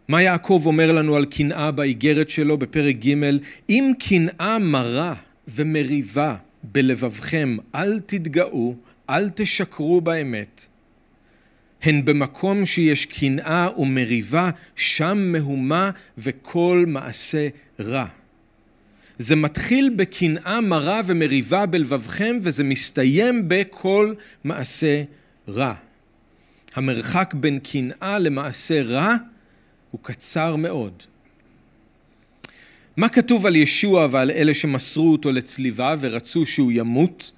[0.07, 3.13] מה יעקב אומר לנו על קנאה באיגרת שלו בפרק ג'
[3.69, 5.13] אם קנאה מרה
[5.47, 8.75] ומריבה בלבבכם אל תתגאו,
[9.09, 10.65] אל תשקרו באמת.
[11.81, 17.47] הן במקום שיש קנאה ומריבה, שם מהומה וכל מעשה
[17.79, 18.05] רע.
[19.19, 24.13] זה מתחיל בקנאה מרה ומריבה בלבבכם, וזה מסתיים בכל
[24.43, 25.03] מעשה
[25.47, 25.73] רע.
[26.75, 29.15] המרחק בין קנאה למעשה רע
[29.91, 31.03] הוא קצר מאוד.
[32.97, 37.31] מה כתוב על ישוע ועל אלה שמסרו אותו לצליבה ורצו שהוא ימות?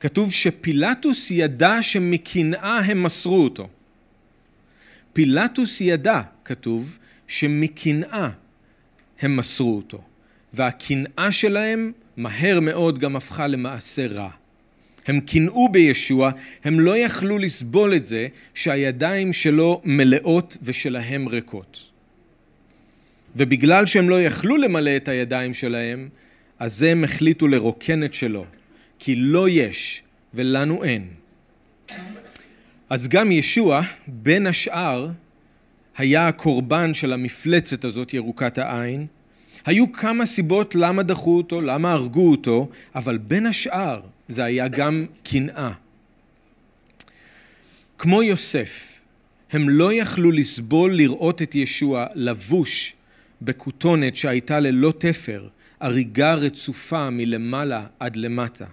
[0.00, 3.68] כתוב שפילטוס ידע שמקנאה הם מסרו אותו.
[5.18, 8.28] פילטוס ידע, כתוב, שמקנאה
[9.20, 10.02] הם מסרו אותו.
[10.52, 14.30] והקנאה שלהם מהר מאוד גם הפכה למעשה רע.
[15.06, 16.30] הם קינאו בישוע,
[16.64, 21.90] הם לא יכלו לסבול את זה שהידיים שלו מלאות ושלהם ריקות.
[23.36, 26.08] ובגלל שהם לא יכלו למלא את הידיים שלהם,
[26.58, 28.44] אז הם החליטו לרוקן את שלו,
[28.98, 30.02] כי לא יש
[30.34, 31.08] ולנו אין.
[32.90, 35.10] אז גם ישוע, בין השאר,
[35.96, 39.06] היה הקורבן של המפלצת הזאת, ירוקת העין.
[39.66, 45.06] היו כמה סיבות למה דחו אותו, למה הרגו אותו, אבל בין השאר זה היה גם
[45.22, 45.70] קנאה.
[47.98, 49.00] כמו יוסף,
[49.52, 52.92] הם לא יכלו לסבול לראות את ישוע לבוש
[53.42, 55.48] בכותונת שהייתה ללא תפר,
[55.80, 58.66] הריגה רצופה מלמעלה עד למטה,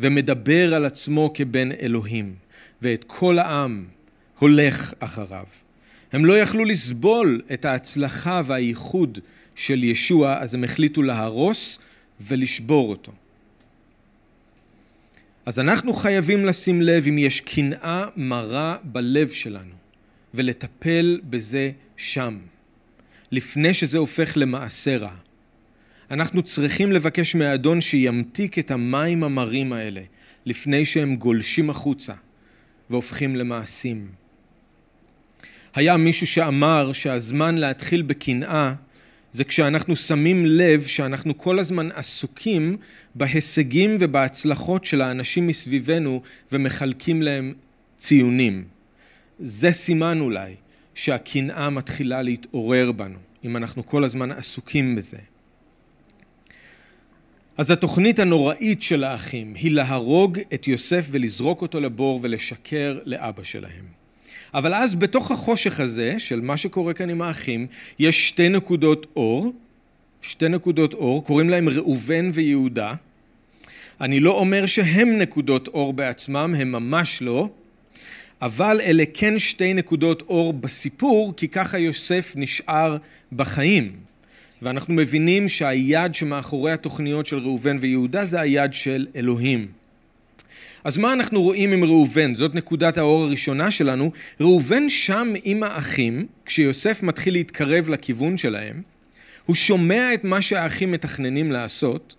[0.00, 2.34] ומדבר על עצמו כבן אלוהים,
[2.82, 3.84] ואת כל העם
[4.38, 5.44] הולך אחריו.
[6.12, 9.18] הם לא יכלו לסבול את ההצלחה והייחוד
[9.54, 11.78] של ישוע, אז הם החליטו להרוס
[12.20, 13.12] ולשבור אותו.
[15.46, 19.74] אז אנחנו חייבים לשים לב אם יש קנאה מרה בלב שלנו,
[20.34, 22.38] ולטפל בזה שם,
[23.32, 25.14] לפני שזה הופך למעשה רע.
[26.10, 30.00] אנחנו צריכים לבקש מהאדון שימתיק את המים המרים האלה,
[30.46, 32.14] לפני שהם גולשים החוצה
[32.92, 34.08] והופכים למעשים.
[35.74, 38.74] היה מישהו שאמר שהזמן להתחיל בקנאה
[39.32, 42.76] זה כשאנחנו שמים לב שאנחנו כל הזמן עסוקים
[43.14, 47.54] בהישגים ובהצלחות של האנשים מסביבנו ומחלקים להם
[47.96, 48.64] ציונים.
[49.38, 50.54] זה סימן אולי
[50.94, 55.18] שהקנאה מתחילה להתעורר בנו, אם אנחנו כל הזמן עסוקים בזה.
[57.58, 63.84] אז התוכנית הנוראית של האחים היא להרוג את יוסף ולזרוק אותו לבור ולשקר לאבא שלהם.
[64.54, 67.66] אבל אז בתוך החושך הזה של מה שקורה כאן עם האחים,
[67.98, 69.52] יש שתי נקודות אור,
[70.22, 72.94] שתי נקודות אור, קוראים להם ראובן ויהודה.
[74.00, 77.48] אני לא אומר שהם נקודות אור בעצמם, הם ממש לא,
[78.42, 82.96] אבל אלה כן שתי נקודות אור בסיפור, כי ככה יוסף נשאר
[83.32, 83.92] בחיים.
[84.62, 89.68] ואנחנו מבינים שהיד שמאחורי התוכניות של ראובן ויהודה זה היד של אלוהים.
[90.84, 92.34] אז מה אנחנו רואים עם ראובן?
[92.34, 94.12] זאת נקודת האור הראשונה שלנו.
[94.40, 98.82] ראובן שם עם האחים, כשיוסף מתחיל להתקרב לכיוון שלהם,
[99.46, 102.14] הוא שומע את מה שהאחים מתכננים לעשות,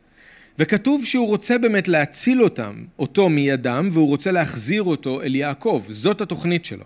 [0.60, 5.84] וכתוב שהוא רוצה באמת להציל אותם, אותו מידם, והוא רוצה להחזיר אותו אל יעקב.
[5.88, 6.86] זאת התוכנית שלו.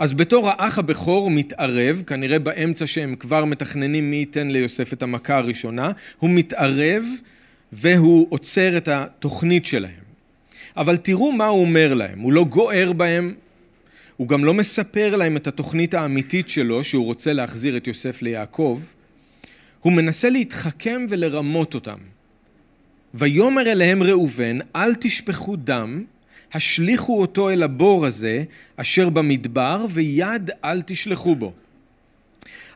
[0.00, 5.36] אז בתור האח הבכור מתערב, כנראה באמצע שהם כבר מתכננים מי ייתן ליוסף את המכה
[5.36, 7.04] הראשונה, הוא מתערב
[7.72, 10.04] והוא עוצר את התוכנית שלהם.
[10.76, 13.34] אבל תראו מה הוא אומר להם, הוא לא גוער בהם,
[14.16, 18.80] הוא גם לא מספר להם את התוכנית האמיתית שלו, שהוא רוצה להחזיר את יוסף ליעקב,
[19.80, 21.98] הוא מנסה להתחכם ולרמות אותם.
[23.14, 26.04] ויאמר אליהם ראובן, אל תשפכו דם,
[26.52, 28.44] השליכו אותו אל הבור הזה,
[28.76, 31.52] אשר במדבר, ויד אל תשלחו בו.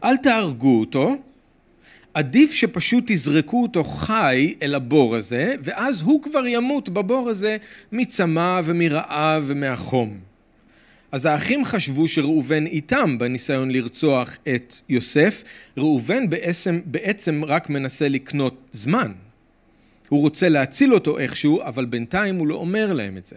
[0.04, 1.16] אל תהרגו אותו,
[2.14, 7.56] עדיף שפשוט תזרקו אותו חי אל הבור הזה, ואז הוא כבר ימות בבור הזה
[7.92, 10.18] מצמא ומרעב ומהחום.
[11.12, 15.44] אז האחים חשבו שראובן איתם בניסיון לרצוח את יוסף.
[15.76, 19.12] ראובן בעצם, בעצם רק מנסה לקנות זמן.
[20.08, 23.36] הוא רוצה להציל אותו איכשהו, אבל בינתיים הוא לא אומר להם את זה.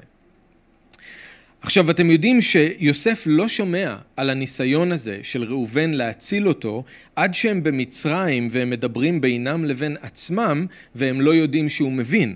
[1.67, 6.83] עכשיו אתם יודעים שיוסף לא שומע על הניסיון הזה של ראובן להציל אותו
[7.15, 12.35] עד שהם במצרים והם מדברים בינם לבין עצמם והם לא יודעים שהוא מבין.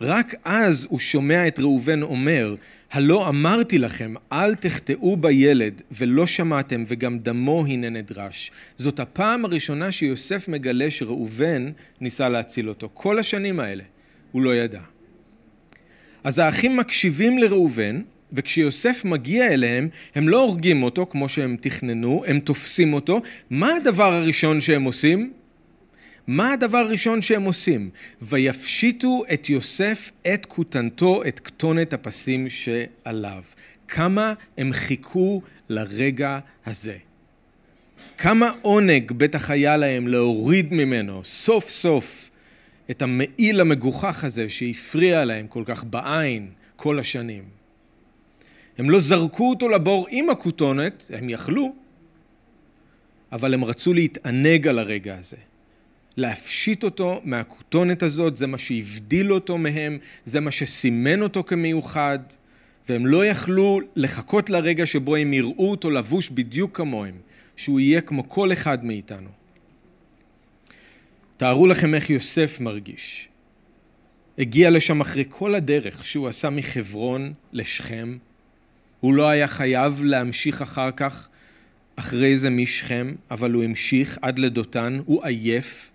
[0.00, 2.54] רק אז הוא שומע את ראובן אומר
[2.90, 8.50] הלא אמרתי לכם אל תחטאו בילד ולא שמעתם וגם דמו הנה נדרש.
[8.76, 12.88] זאת הפעם הראשונה שיוסף מגלה שראובן ניסה להציל אותו.
[12.94, 13.84] כל השנים האלה
[14.32, 14.80] הוא לא ידע.
[16.24, 18.00] אז האחים מקשיבים לראובן,
[18.32, 23.20] וכשיוסף מגיע אליהם, הם לא הורגים אותו כמו שהם תכננו, הם תופסים אותו.
[23.50, 25.32] מה הדבר הראשון שהם עושים?
[26.26, 27.90] מה הדבר הראשון שהם עושים?
[28.22, 33.42] ויפשיטו את יוסף את כותנתו, את כתונת הפסים שעליו.
[33.88, 36.96] כמה הם חיכו לרגע הזה.
[38.18, 42.30] כמה עונג בטח היה להם להוריד ממנו סוף סוף
[42.90, 47.59] את המעיל המגוחך הזה שהפריע להם כל כך בעין כל השנים.
[48.80, 51.74] הם לא זרקו אותו לבור עם הכותונת, הם יכלו,
[53.32, 55.36] אבל הם רצו להתענג על הרגע הזה.
[56.16, 62.18] להפשיט אותו מהכותונת הזאת, זה מה שהבדיל אותו מהם, זה מה שסימן אותו כמיוחד,
[62.88, 67.14] והם לא יכלו לחכות לרגע שבו הם יראו אותו לבוש בדיוק כמוהם,
[67.56, 69.30] שהוא יהיה כמו כל אחד מאיתנו.
[71.36, 73.28] תארו לכם איך יוסף מרגיש.
[74.38, 78.18] הגיע לשם אחרי כל הדרך שהוא עשה מחברון לשכם.
[79.00, 81.28] הוא לא היה חייב להמשיך אחר כך,
[81.96, 85.90] אחרי זה משכם, אבל הוא המשיך עד לדותן, הוא עייף.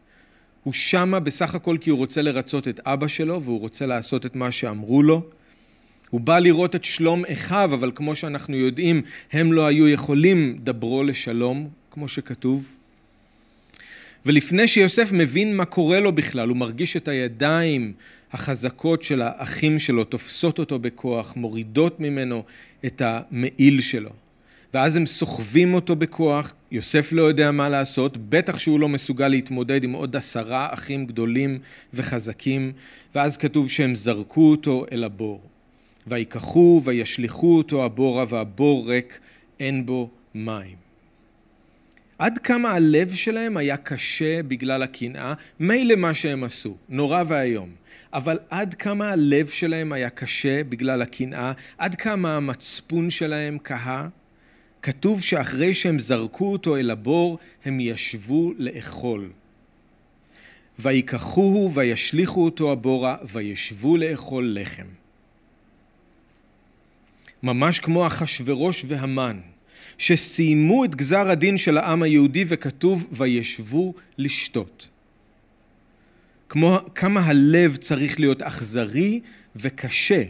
[0.64, 4.36] הוא שמה בסך הכל כי הוא רוצה לרצות את אבא שלו והוא רוצה לעשות את
[4.36, 5.22] מה שאמרו לו.
[6.10, 11.04] הוא בא לראות את שלום אחיו, אבל כמו שאנחנו יודעים, הם לא היו יכולים דברו
[11.04, 12.72] לשלום, כמו שכתוב.
[14.26, 17.94] ולפני שיוסף מבין מה קורה לו בכלל, הוא מרגיש את הידיים
[18.34, 22.44] החזקות של האחים שלו תופסות אותו בכוח, מורידות ממנו
[22.86, 24.10] את המעיל שלו.
[24.74, 29.84] ואז הם סוחבים אותו בכוח, יוסף לא יודע מה לעשות, בטח שהוא לא מסוגל להתמודד
[29.84, 31.60] עם עוד עשרה אחים גדולים
[31.94, 32.72] וחזקים,
[33.16, 35.42] ואז כתוב שהם זרקו אותו אל הבור.
[36.08, 39.20] ויקחו וישליכו אותו הבורה והבור ריק,
[39.60, 40.76] אין בו מים.
[42.20, 47.70] עד כמה הלב שלהם היה קשה בגלל הקנאה, מילא מה שהם עשו, נורא ואיום.
[48.14, 54.08] אבל עד כמה הלב שלהם היה קשה בגלל הקנאה, עד כמה המצפון שלהם קהה,
[54.82, 59.30] כתוב שאחרי שהם זרקו אותו אל הבור, הם ישבו לאכול.
[60.80, 64.86] ויקחוהו וישליכו אותו הבורה, וישבו לאכול לחם.
[67.44, 69.40] ממש כמו אחשורוש והמן,
[69.98, 74.88] שסיימו את גזר הדין של העם היהודי וכתוב וישבו לשתות.
[76.50, 79.22] כמו כמה הלב צריך להיות אכזרי
[79.56, 80.24] וקשה,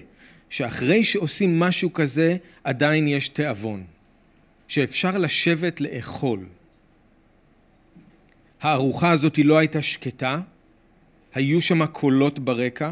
[0.49, 3.83] שאחרי שעושים משהו כזה עדיין יש תיאבון,
[4.67, 6.39] שאפשר לשבת לאכול.
[8.61, 10.39] הארוחה הזאת לא הייתה שקטה,
[11.33, 12.91] היו שם קולות ברקע.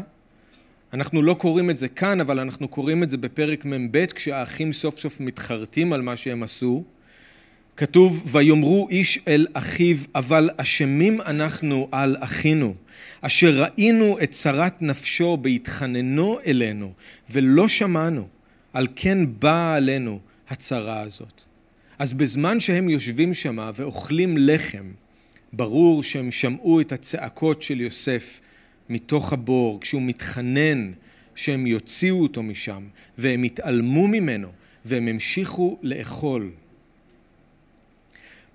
[0.92, 4.98] אנחנו לא קוראים את זה כאן, אבל אנחנו קוראים את זה בפרק מ"ב, כשהאחים סוף
[4.98, 6.84] סוף מתחרטים על מה שהם עשו.
[7.76, 12.74] כתוב, ויאמרו איש אל אחיו, אבל אשמים אנחנו על אחינו.
[13.20, 16.92] אשר ראינו את צרת נפשו בהתחננו אלינו
[17.30, 18.28] ולא שמענו,
[18.72, 21.42] על כן באה עלינו הצרה הזאת.
[21.98, 24.92] אז בזמן שהם יושבים שמה ואוכלים לחם,
[25.52, 28.40] ברור שהם שמעו את הצעקות של יוסף
[28.88, 30.92] מתוך הבור, כשהוא מתחנן
[31.34, 32.82] שהם יוציאו אותו משם,
[33.18, 34.48] והם התעלמו ממנו,
[34.84, 36.50] והם המשיכו לאכול.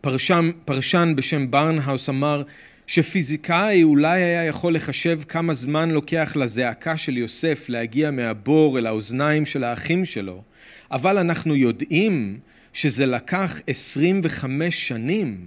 [0.01, 2.43] פרשן, פרשן בשם ברנהאוס אמר
[2.87, 9.45] שפיזיקאי אולי היה יכול לחשב כמה זמן לוקח לזעקה של יוסף להגיע מהבור אל האוזניים
[9.45, 10.41] של האחים שלו,
[10.91, 12.39] אבל אנחנו יודעים
[12.73, 15.45] שזה לקח 25 שנים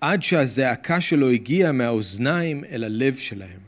[0.00, 3.66] עד שהזעקה שלו הגיעה מהאוזניים אל הלב שלהם.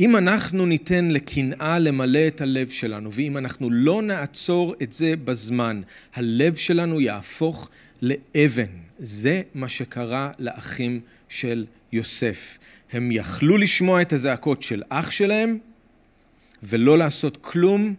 [0.00, 5.80] אם אנחנו ניתן לקנאה למלא את הלב שלנו, ואם אנחנו לא נעצור את זה בזמן,
[6.14, 7.70] הלב שלנו יהפוך
[8.02, 8.66] לאבן.
[8.98, 12.58] זה מה שקרה לאחים של יוסף.
[12.92, 15.58] הם יכלו לשמוע את הזעקות של אח שלהם
[16.62, 17.94] ולא לעשות כלום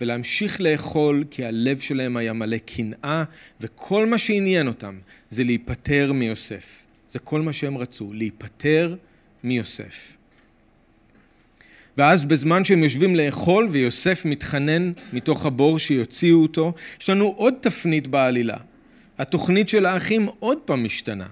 [0.00, 3.24] ולהמשיך לאכול כי הלב שלהם היה מלא קנאה
[3.60, 4.98] וכל מה שעניין אותם
[5.30, 6.84] זה להיפטר מיוסף.
[7.08, 8.96] זה כל מה שהם רצו, להיפטר
[9.44, 10.12] מיוסף.
[11.96, 18.06] ואז בזמן שהם יושבים לאכול ויוסף מתחנן מתוך הבור שיוציאו אותו, יש לנו עוד תפנית
[18.06, 18.56] בעלילה.
[19.18, 21.26] התוכנית של האחים עוד פעם משתנה.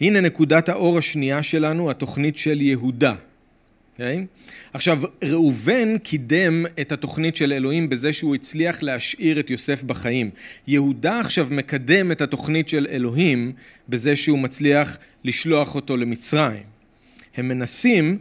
[0.00, 3.12] הנה נקודת האור השנייה שלנו, התוכנית של יהודה.
[3.12, 3.30] Okay?
[4.00, 4.26] אוקיי?
[4.72, 10.30] עכשיו, ראובן קידם את התוכנית של אלוהים בזה שהוא הצליח להשאיר את יוסף בחיים.
[10.66, 13.52] יהודה עכשיו מקדם את התוכנית של אלוהים
[13.88, 16.62] בזה שהוא מצליח לשלוח אותו למצרים.
[17.36, 18.18] הם מנסים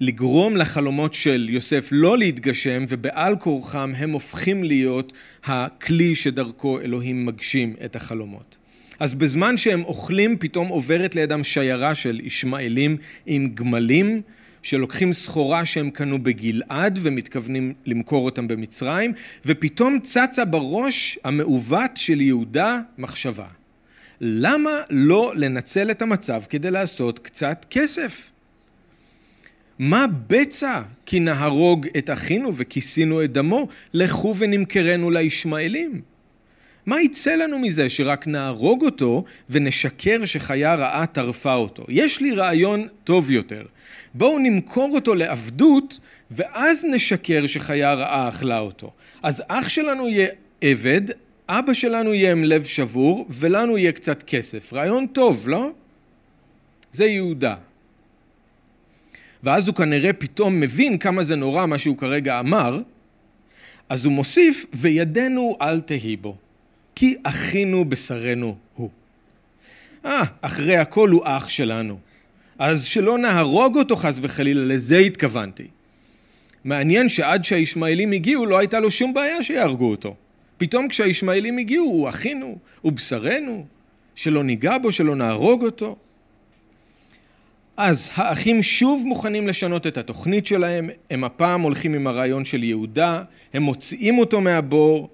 [0.00, 5.12] לגרום לחלומות של יוסף לא להתגשם ובעל כורחם הם הופכים להיות
[5.44, 8.56] הכלי שדרכו אלוהים מגשים את החלומות.
[9.00, 14.22] אז בזמן שהם אוכלים פתאום עוברת לידם שיירה של ישמעאלים עם גמלים
[14.62, 19.12] שלוקחים סחורה שהם קנו בגלעד ומתכוונים למכור אותם במצרים
[19.46, 23.46] ופתאום צצה בראש המעוות של יהודה מחשבה
[24.20, 28.30] למה לא לנצל את המצב כדי לעשות קצת כסף?
[29.78, 36.00] מה בצע כי נהרוג את אחינו וכיסינו את דמו, לכו ונמכרנו לישמעאלים.
[36.86, 41.84] מה יצא לנו מזה שרק נהרוג אותו ונשקר שחיה רעה טרפה אותו?
[41.88, 43.62] יש לי רעיון טוב יותר.
[44.14, 46.00] בואו נמכור אותו לעבדות
[46.30, 48.92] ואז נשקר שחיה רעה אכלה אותו.
[49.22, 50.28] אז אח שלנו יהיה
[50.60, 51.00] עבד,
[51.48, 54.72] אבא שלנו יהיה עם לב שבור ולנו יהיה קצת כסף.
[54.72, 55.70] רעיון טוב, לא?
[56.92, 57.54] זה יהודה.
[59.42, 62.80] ואז הוא כנראה פתאום מבין כמה זה נורא מה שהוא כרגע אמר,
[63.88, 66.36] אז הוא מוסיף, וידנו אל תהי בו,
[66.94, 68.90] כי אחינו בשרנו הוא.
[70.04, 71.98] אה, אחרי הכל הוא אח שלנו.
[72.58, 75.66] אז שלא נהרוג אותו חס וחלילה, לזה התכוונתי.
[76.64, 80.14] מעניין שעד שהישמעאלים הגיעו לא הייתה לו שום בעיה שיהרגו אותו.
[80.56, 83.66] פתאום כשהישמעאלים הגיעו, הוא אחינו, הוא בשרנו,
[84.14, 85.96] שלא ניגע בו, שלא נהרוג אותו.
[87.78, 93.22] אז האחים שוב מוכנים לשנות את התוכנית שלהם, הם הפעם הולכים עם הרעיון של יהודה,
[93.54, 95.08] הם מוציאים אותו מהבור,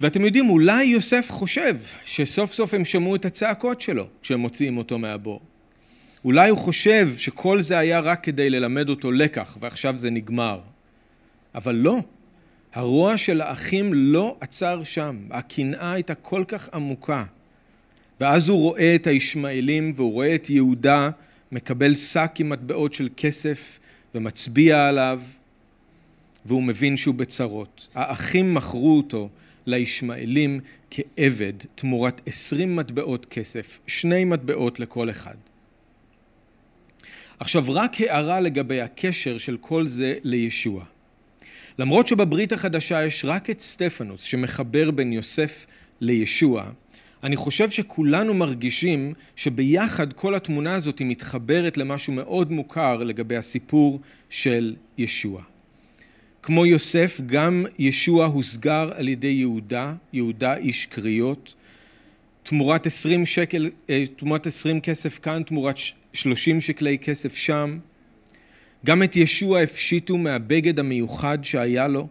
[0.00, 4.98] ואתם יודעים, אולי יוסף חושב שסוף סוף הם שמעו את הצעקות שלו כשהם מוציאים אותו
[4.98, 5.40] מהבור.
[6.24, 10.60] אולי הוא חושב שכל זה היה רק כדי ללמד אותו לקח ועכשיו זה נגמר.
[11.54, 11.98] אבל לא,
[12.74, 17.24] הרוע של האחים לא עצר שם, הקנאה הייתה כל כך עמוקה.
[18.20, 21.10] ואז הוא רואה את הישמעאלים והוא רואה את יהודה
[21.52, 23.78] מקבל שק עם מטבעות של כסף
[24.14, 25.22] ומצביע עליו
[26.46, 27.88] והוא מבין שהוא בצרות.
[27.94, 29.28] האחים מכרו אותו
[29.66, 35.34] לישמעאלים כעבד תמורת עשרים מטבעות כסף, שני מטבעות לכל אחד.
[37.38, 40.84] עכשיו רק הערה לגבי הקשר של כל זה לישוע.
[41.78, 45.66] למרות שבברית החדשה יש רק את סטפנוס שמחבר בין יוסף
[46.00, 46.70] לישוע,
[47.24, 54.00] אני חושב שכולנו מרגישים שביחד כל התמונה הזאת מתחברת למשהו מאוד מוכר לגבי הסיפור
[54.30, 55.42] של ישוע.
[56.42, 61.54] כמו יוסף, גם ישוע הוסגר על ידי יהודה, יהודה איש קריות,
[62.42, 65.76] תמורת עשרים שקל, אה, תמורת עשרים כסף כאן, תמורת
[66.12, 67.78] שלושים שקלי כסף שם.
[68.86, 72.08] גם את ישוע הפשיטו מהבגד המיוחד שהיה לו.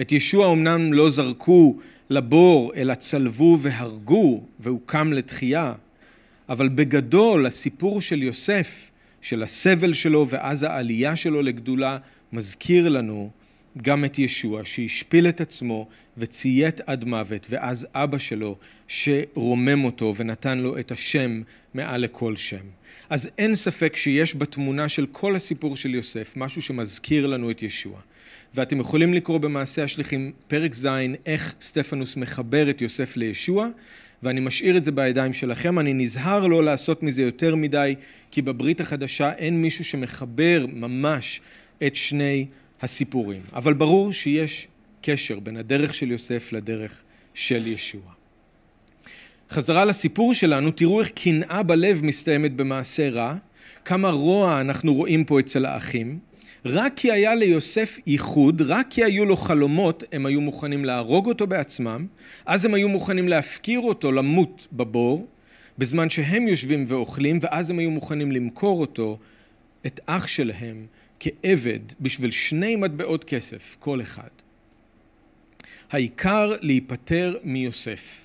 [0.00, 1.78] את ישוע אמנם לא זרקו
[2.10, 5.72] לבור, אלא צלבו והרגו, והוא קם לתחייה.
[6.48, 8.90] אבל בגדול הסיפור של יוסף,
[9.22, 11.98] של הסבל שלו ואז העלייה שלו לגדולה,
[12.32, 13.30] מזכיר לנו
[13.82, 18.56] גם את ישוע שהשפיל את עצמו וציית עד מוות, ואז אבא שלו
[18.88, 21.42] שרומם אותו ונתן לו את השם
[21.74, 22.64] מעל לכל שם.
[23.10, 28.00] אז אין ספק שיש בתמונה של כל הסיפור של יוסף משהו שמזכיר לנו את ישוע.
[28.54, 30.88] ואתם יכולים לקרוא במעשה השליחים פרק ז'
[31.26, 33.68] איך סטפנוס מחבר את יוסף לישוע
[34.22, 35.78] ואני משאיר את זה בידיים שלכם.
[35.78, 37.94] אני נזהר לא לעשות מזה יותר מדי
[38.30, 41.40] כי בברית החדשה אין מישהו שמחבר ממש
[41.86, 42.46] את שני
[42.82, 43.40] הסיפורים.
[43.52, 44.68] אבל ברור שיש
[45.02, 47.02] קשר בין הדרך של יוסף לדרך
[47.34, 48.00] של ישוע.
[49.50, 53.34] חזרה לסיפור שלנו, תראו איך קנאה בלב מסתיימת במעשה רע,
[53.84, 56.18] כמה רוע אנחנו רואים פה אצל האחים.
[56.64, 61.46] רק כי היה ליוסף ייחוד, רק כי היו לו חלומות, הם היו מוכנים להרוג אותו
[61.46, 62.06] בעצמם,
[62.46, 65.26] אז הם היו מוכנים להפקיר אותו למות בבור,
[65.78, 69.18] בזמן שהם יושבים ואוכלים, ואז הם היו מוכנים למכור אותו,
[69.86, 70.86] את אח שלהם,
[71.20, 74.28] כעבד בשביל שני מטבעות כסף, כל אחד.
[75.90, 78.24] העיקר להיפטר מיוסף,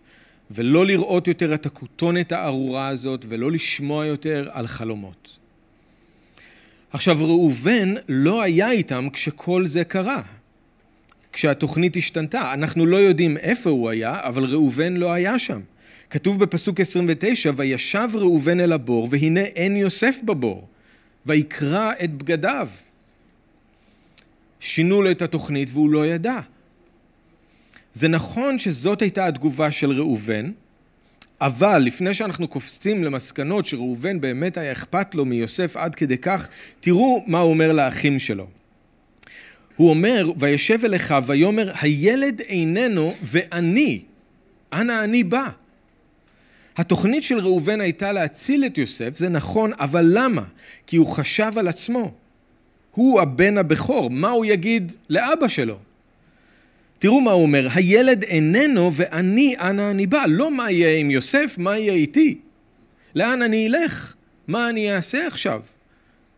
[0.51, 5.42] ולא לראות יותר את הכותונת הארורה הזאת, ולא לשמוע יותר על חלומות.
[6.93, 10.21] עכשיו ראובן לא היה איתם כשכל זה קרה,
[11.33, 12.53] כשהתוכנית השתנתה.
[12.53, 15.59] אנחנו לא יודעים איפה הוא היה, אבל ראובן לא היה שם.
[16.09, 20.67] כתוב בפסוק 29, וישב ראובן אל הבור, והנה אין יוסף בבור.
[21.25, 22.69] ויקרע את בגדיו.
[24.59, 26.39] שינו לו את התוכנית והוא לא ידע.
[27.93, 30.51] זה נכון שזאת הייתה התגובה של ראובן,
[31.43, 36.47] אבל לפני שאנחנו קופצים למסקנות שראובן באמת היה אכפת לו מיוסף עד כדי כך,
[36.79, 38.47] תראו מה הוא אומר לאחים שלו.
[39.75, 44.01] הוא אומר, וישב אל אחיו ויאמר, הילד איננו ואני,
[44.73, 45.49] אנה אני בא?
[46.77, 50.43] התוכנית של ראובן הייתה להציל את יוסף, זה נכון, אבל למה?
[50.87, 52.11] כי הוא חשב על עצמו.
[52.91, 55.79] הוא הבן הבכור, מה הוא יגיד לאבא שלו?
[57.03, 60.23] תראו מה הוא אומר, הילד איננו ואני אנה אני בא.
[60.27, 62.37] לא מה יהיה עם יוסף, מה יהיה איתי?
[63.15, 64.13] לאן אני אלך?
[64.47, 65.61] מה אני אעשה עכשיו?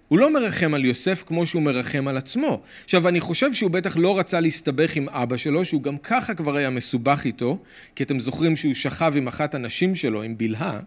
[0.08, 2.62] הוא לא מרחם על יוסף כמו שהוא מרחם על עצמו.
[2.84, 6.56] עכשיו, אני חושב שהוא בטח לא רצה להסתבך עם אבא שלו, שהוא גם ככה כבר
[6.56, 7.58] היה מסובך איתו,
[7.96, 10.80] כי אתם זוכרים שהוא שכב עם אחת הנשים שלו, עם בלהה,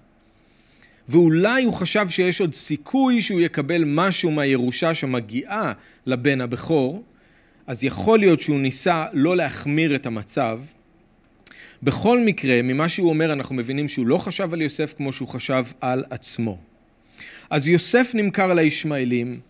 [1.09, 5.73] ואולי הוא חשב שיש עוד סיכוי שהוא יקבל משהו מהירושה שמגיעה
[6.07, 7.03] לבן הבכור,
[7.69, 10.61] אז יכול להיות שהוא ניסה לא להחמיר את המצב.
[11.83, 15.65] בכל מקרה, ממה שהוא אומר אנחנו מבינים שהוא לא חשב על יוסף כמו שהוא חשב
[15.81, 16.59] על עצמו.
[17.51, 19.41] אז יוסף נמכר לישמעאלים,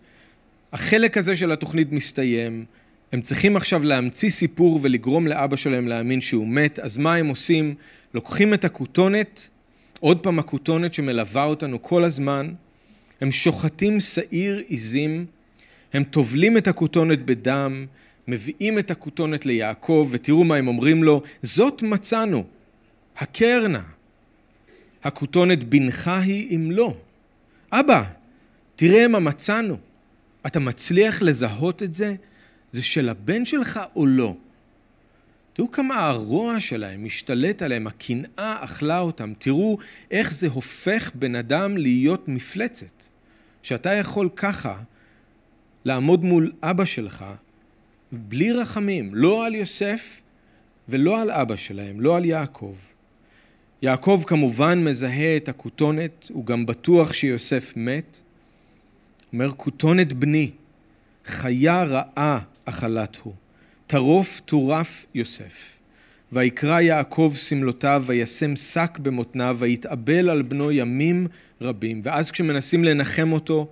[0.73, 2.65] החלק הזה של התוכנית מסתיים,
[3.11, 7.75] הם צריכים עכשיו להמציא סיפור ולגרום לאבא שלהם להאמין שהוא מת, אז מה הם עושים?
[8.13, 9.49] לוקחים את הכותונת,
[9.99, 12.51] עוד פעם הכותונת שמלווה אותנו כל הזמן,
[13.21, 15.25] הם שוחטים שעיר עיזים,
[15.93, 17.85] הם טובלים את הכותונת בדם,
[18.29, 22.43] מביאים את הכותונת ליעקב, ותראו מה הם אומרים לו, זאת מצאנו,
[23.17, 23.79] הכר נא.
[25.03, 26.95] הכותונת בנך היא אם לא.
[27.71, 28.03] אבא,
[28.75, 29.77] תראה מה מצאנו.
[30.45, 32.15] אתה מצליח לזהות את זה?
[32.71, 34.35] זה של הבן שלך או לא?
[35.53, 39.33] תראו כמה הרוע שלהם משתלט עליהם, הקנאה אכלה אותם.
[39.39, 39.77] תראו
[40.11, 43.03] איך זה הופך בן אדם להיות מפלצת.
[43.63, 44.77] שאתה יכול ככה
[45.85, 47.25] לעמוד מול אבא שלך
[48.11, 50.21] בלי רחמים, לא על יוסף
[50.89, 52.75] ולא על אבא שלהם, לא על יעקב.
[53.81, 58.19] יעקב כמובן מזהה את הכותונת, הוא גם בטוח שיוסף מת.
[59.33, 60.51] אומר, כותונת בני,
[61.25, 63.33] חיה רעה אכלת הוא,
[63.87, 65.79] טרוף טורף יוסף.
[66.31, 71.27] ויקרא יעקב שמלותיו, וישם שק במותניו, ויתאבל על בנו ימים
[71.61, 72.01] רבים.
[72.03, 73.67] ואז כשמנסים לנחם אותו,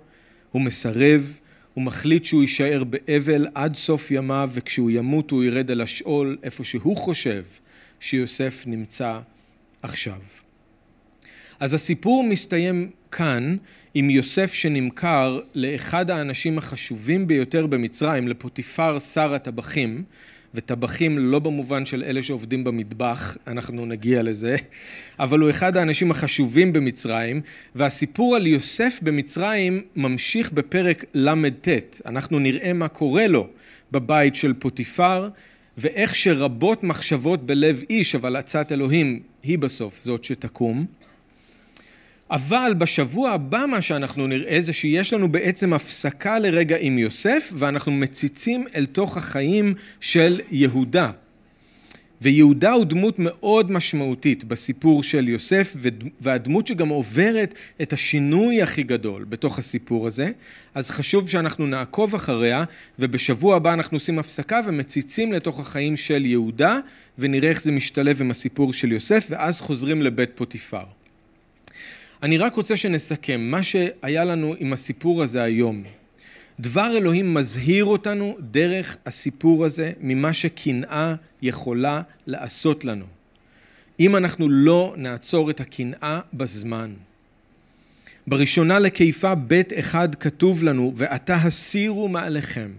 [0.52, 1.38] הוא מסרב,
[1.78, 6.64] הוא מחליט שהוא יישאר באבל עד סוף ימיו, וכשהוא ימות הוא ירד אל השאול, איפה
[6.64, 7.44] שהוא חושב
[8.00, 9.20] שיוסף נמצא
[9.82, 10.18] עכשיו.
[11.60, 13.56] אז הסיפור מסתיים כאן
[13.94, 20.04] עם יוסף שנמכר לאחד האנשים החשובים ביותר במצרים, לפוטיפר שר הטבחים,
[20.54, 24.56] וטבחים לא במובן של אלה שעובדים במטבח, אנחנו נגיע לזה,
[25.18, 27.40] אבל הוא אחד האנשים החשובים במצרים,
[27.74, 31.68] והסיפור על יוסף במצרים ממשיך בפרק ל"ט.
[32.06, 33.46] אנחנו נראה מה קורה לו
[33.92, 35.28] בבית של פוטיפר,
[35.78, 40.86] ואיך שרבות מחשבות בלב איש, אבל עצת אלוהים היא בסוף זאת שתקום.
[42.30, 47.92] אבל בשבוע הבא מה שאנחנו נראה זה שיש לנו בעצם הפסקה לרגע עם יוסף ואנחנו
[47.92, 51.10] מציצים אל תוך החיים של יהודה.
[52.22, 55.76] ויהודה הוא דמות מאוד משמעותית בסיפור של יוסף
[56.20, 60.30] והדמות שגם עוברת את השינוי הכי גדול בתוך הסיפור הזה
[60.74, 62.64] אז חשוב שאנחנו נעקוב אחריה
[62.98, 66.78] ובשבוע הבא אנחנו עושים הפסקה ומציצים לתוך החיים של יהודה
[67.18, 70.97] ונראה איך זה משתלב עם הסיפור של יוסף ואז חוזרים לבית פוטיפר.
[72.22, 75.82] אני רק רוצה שנסכם מה שהיה לנו עם הסיפור הזה היום.
[76.60, 83.04] דבר אלוהים מזהיר אותנו דרך הסיפור הזה ממה שקנאה יכולה לעשות לנו.
[84.00, 86.94] אם אנחנו לא נעצור את הקנאה בזמן.
[88.26, 92.70] בראשונה לקיפה ב' אחד כתוב לנו ועתה הסירו מעליכם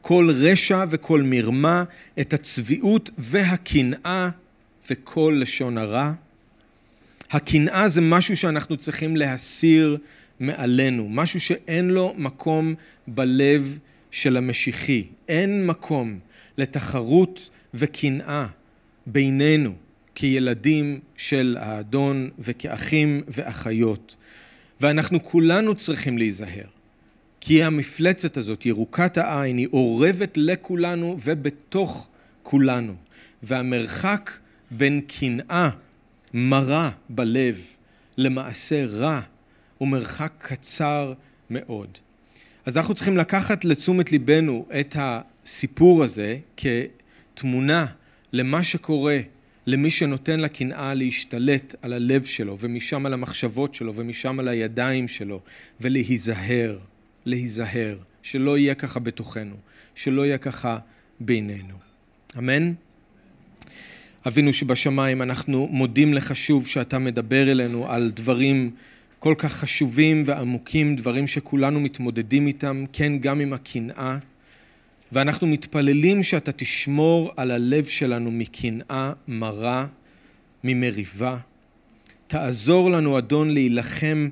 [0.00, 1.84] כל רשע וכל מרמה
[2.20, 4.28] את הצביעות והקנאה
[4.90, 6.12] וכל לשון הרע
[7.30, 9.98] הקנאה זה משהו שאנחנו צריכים להסיר
[10.40, 12.74] מעלינו, משהו שאין לו מקום
[13.06, 13.78] בלב
[14.10, 15.04] של המשיחי.
[15.28, 16.18] אין מקום
[16.58, 18.46] לתחרות וקנאה
[19.06, 19.72] בינינו
[20.14, 24.16] כילדים של האדון וכאחים ואחיות.
[24.80, 26.66] ואנחנו כולנו צריכים להיזהר.
[27.40, 32.08] כי המפלצת הזאת, ירוקת העין, היא אורבת לכולנו ובתוך
[32.42, 32.94] כולנו.
[33.42, 34.30] והמרחק
[34.70, 35.70] בין קנאה
[36.34, 37.62] מרה בלב
[38.16, 39.20] למעשה רע
[39.78, 41.12] הוא מרחק קצר
[41.50, 41.98] מאוד.
[42.66, 47.86] אז אנחנו צריכים לקחת לתשומת ליבנו את הסיפור הזה כתמונה
[48.32, 49.18] למה שקורה
[49.66, 55.40] למי שנותן לקנאה להשתלט על הלב שלו ומשם על המחשבות שלו ומשם על הידיים שלו
[55.80, 56.78] ולהיזהר,
[57.24, 59.56] להיזהר, שלא יהיה ככה בתוכנו,
[59.94, 60.78] שלא יהיה ככה
[61.20, 61.74] בינינו.
[62.38, 62.72] אמן?
[64.26, 68.70] אבינו שבשמיים, אנחנו מודים לך שוב שאתה מדבר אלינו על דברים
[69.18, 74.18] כל כך חשובים ועמוקים, דברים שכולנו מתמודדים איתם, כן, גם עם הקנאה.
[75.12, 79.86] ואנחנו מתפללים שאתה תשמור על הלב שלנו מקנאה מרה,
[80.64, 81.36] ממריבה.
[82.26, 84.28] תעזור לנו, אדון, להילחם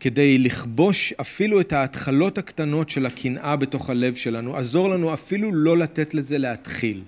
[0.00, 4.56] כדי לכבוש אפילו את ההתחלות הקטנות של הקנאה בתוך הלב שלנו.
[4.56, 7.02] עזור לנו אפילו לא לתת לזה להתחיל.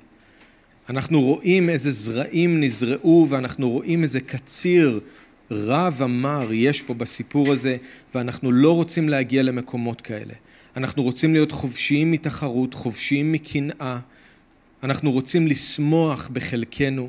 [0.91, 5.01] אנחנו רואים איזה זרעים נזרעו ואנחנו רואים איזה קציר
[5.51, 7.77] רע ומר יש פה בסיפור הזה
[8.15, 10.33] ואנחנו לא רוצים להגיע למקומות כאלה.
[10.77, 13.99] אנחנו רוצים להיות חופשיים מתחרות, חופשיים מקנאה.
[14.83, 17.09] אנחנו רוצים לשמוח בחלקנו.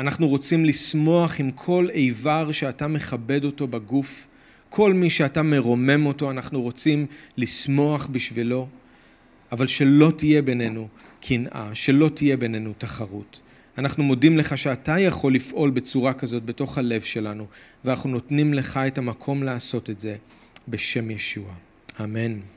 [0.00, 4.26] אנחנו רוצים לשמוח עם כל איבר שאתה מכבד אותו בגוף.
[4.68, 7.06] כל מי שאתה מרומם אותו, אנחנו רוצים
[7.36, 8.68] לשמוח בשבילו.
[9.52, 10.88] אבל שלא תהיה בינינו
[11.20, 13.40] קנאה, שלא תהיה בינינו תחרות.
[13.78, 17.46] אנחנו מודים לך שאתה יכול לפעול בצורה כזאת בתוך הלב שלנו,
[17.84, 20.16] ואנחנו נותנים לך את המקום לעשות את זה
[20.68, 21.52] בשם ישוע.
[22.04, 22.55] אמן.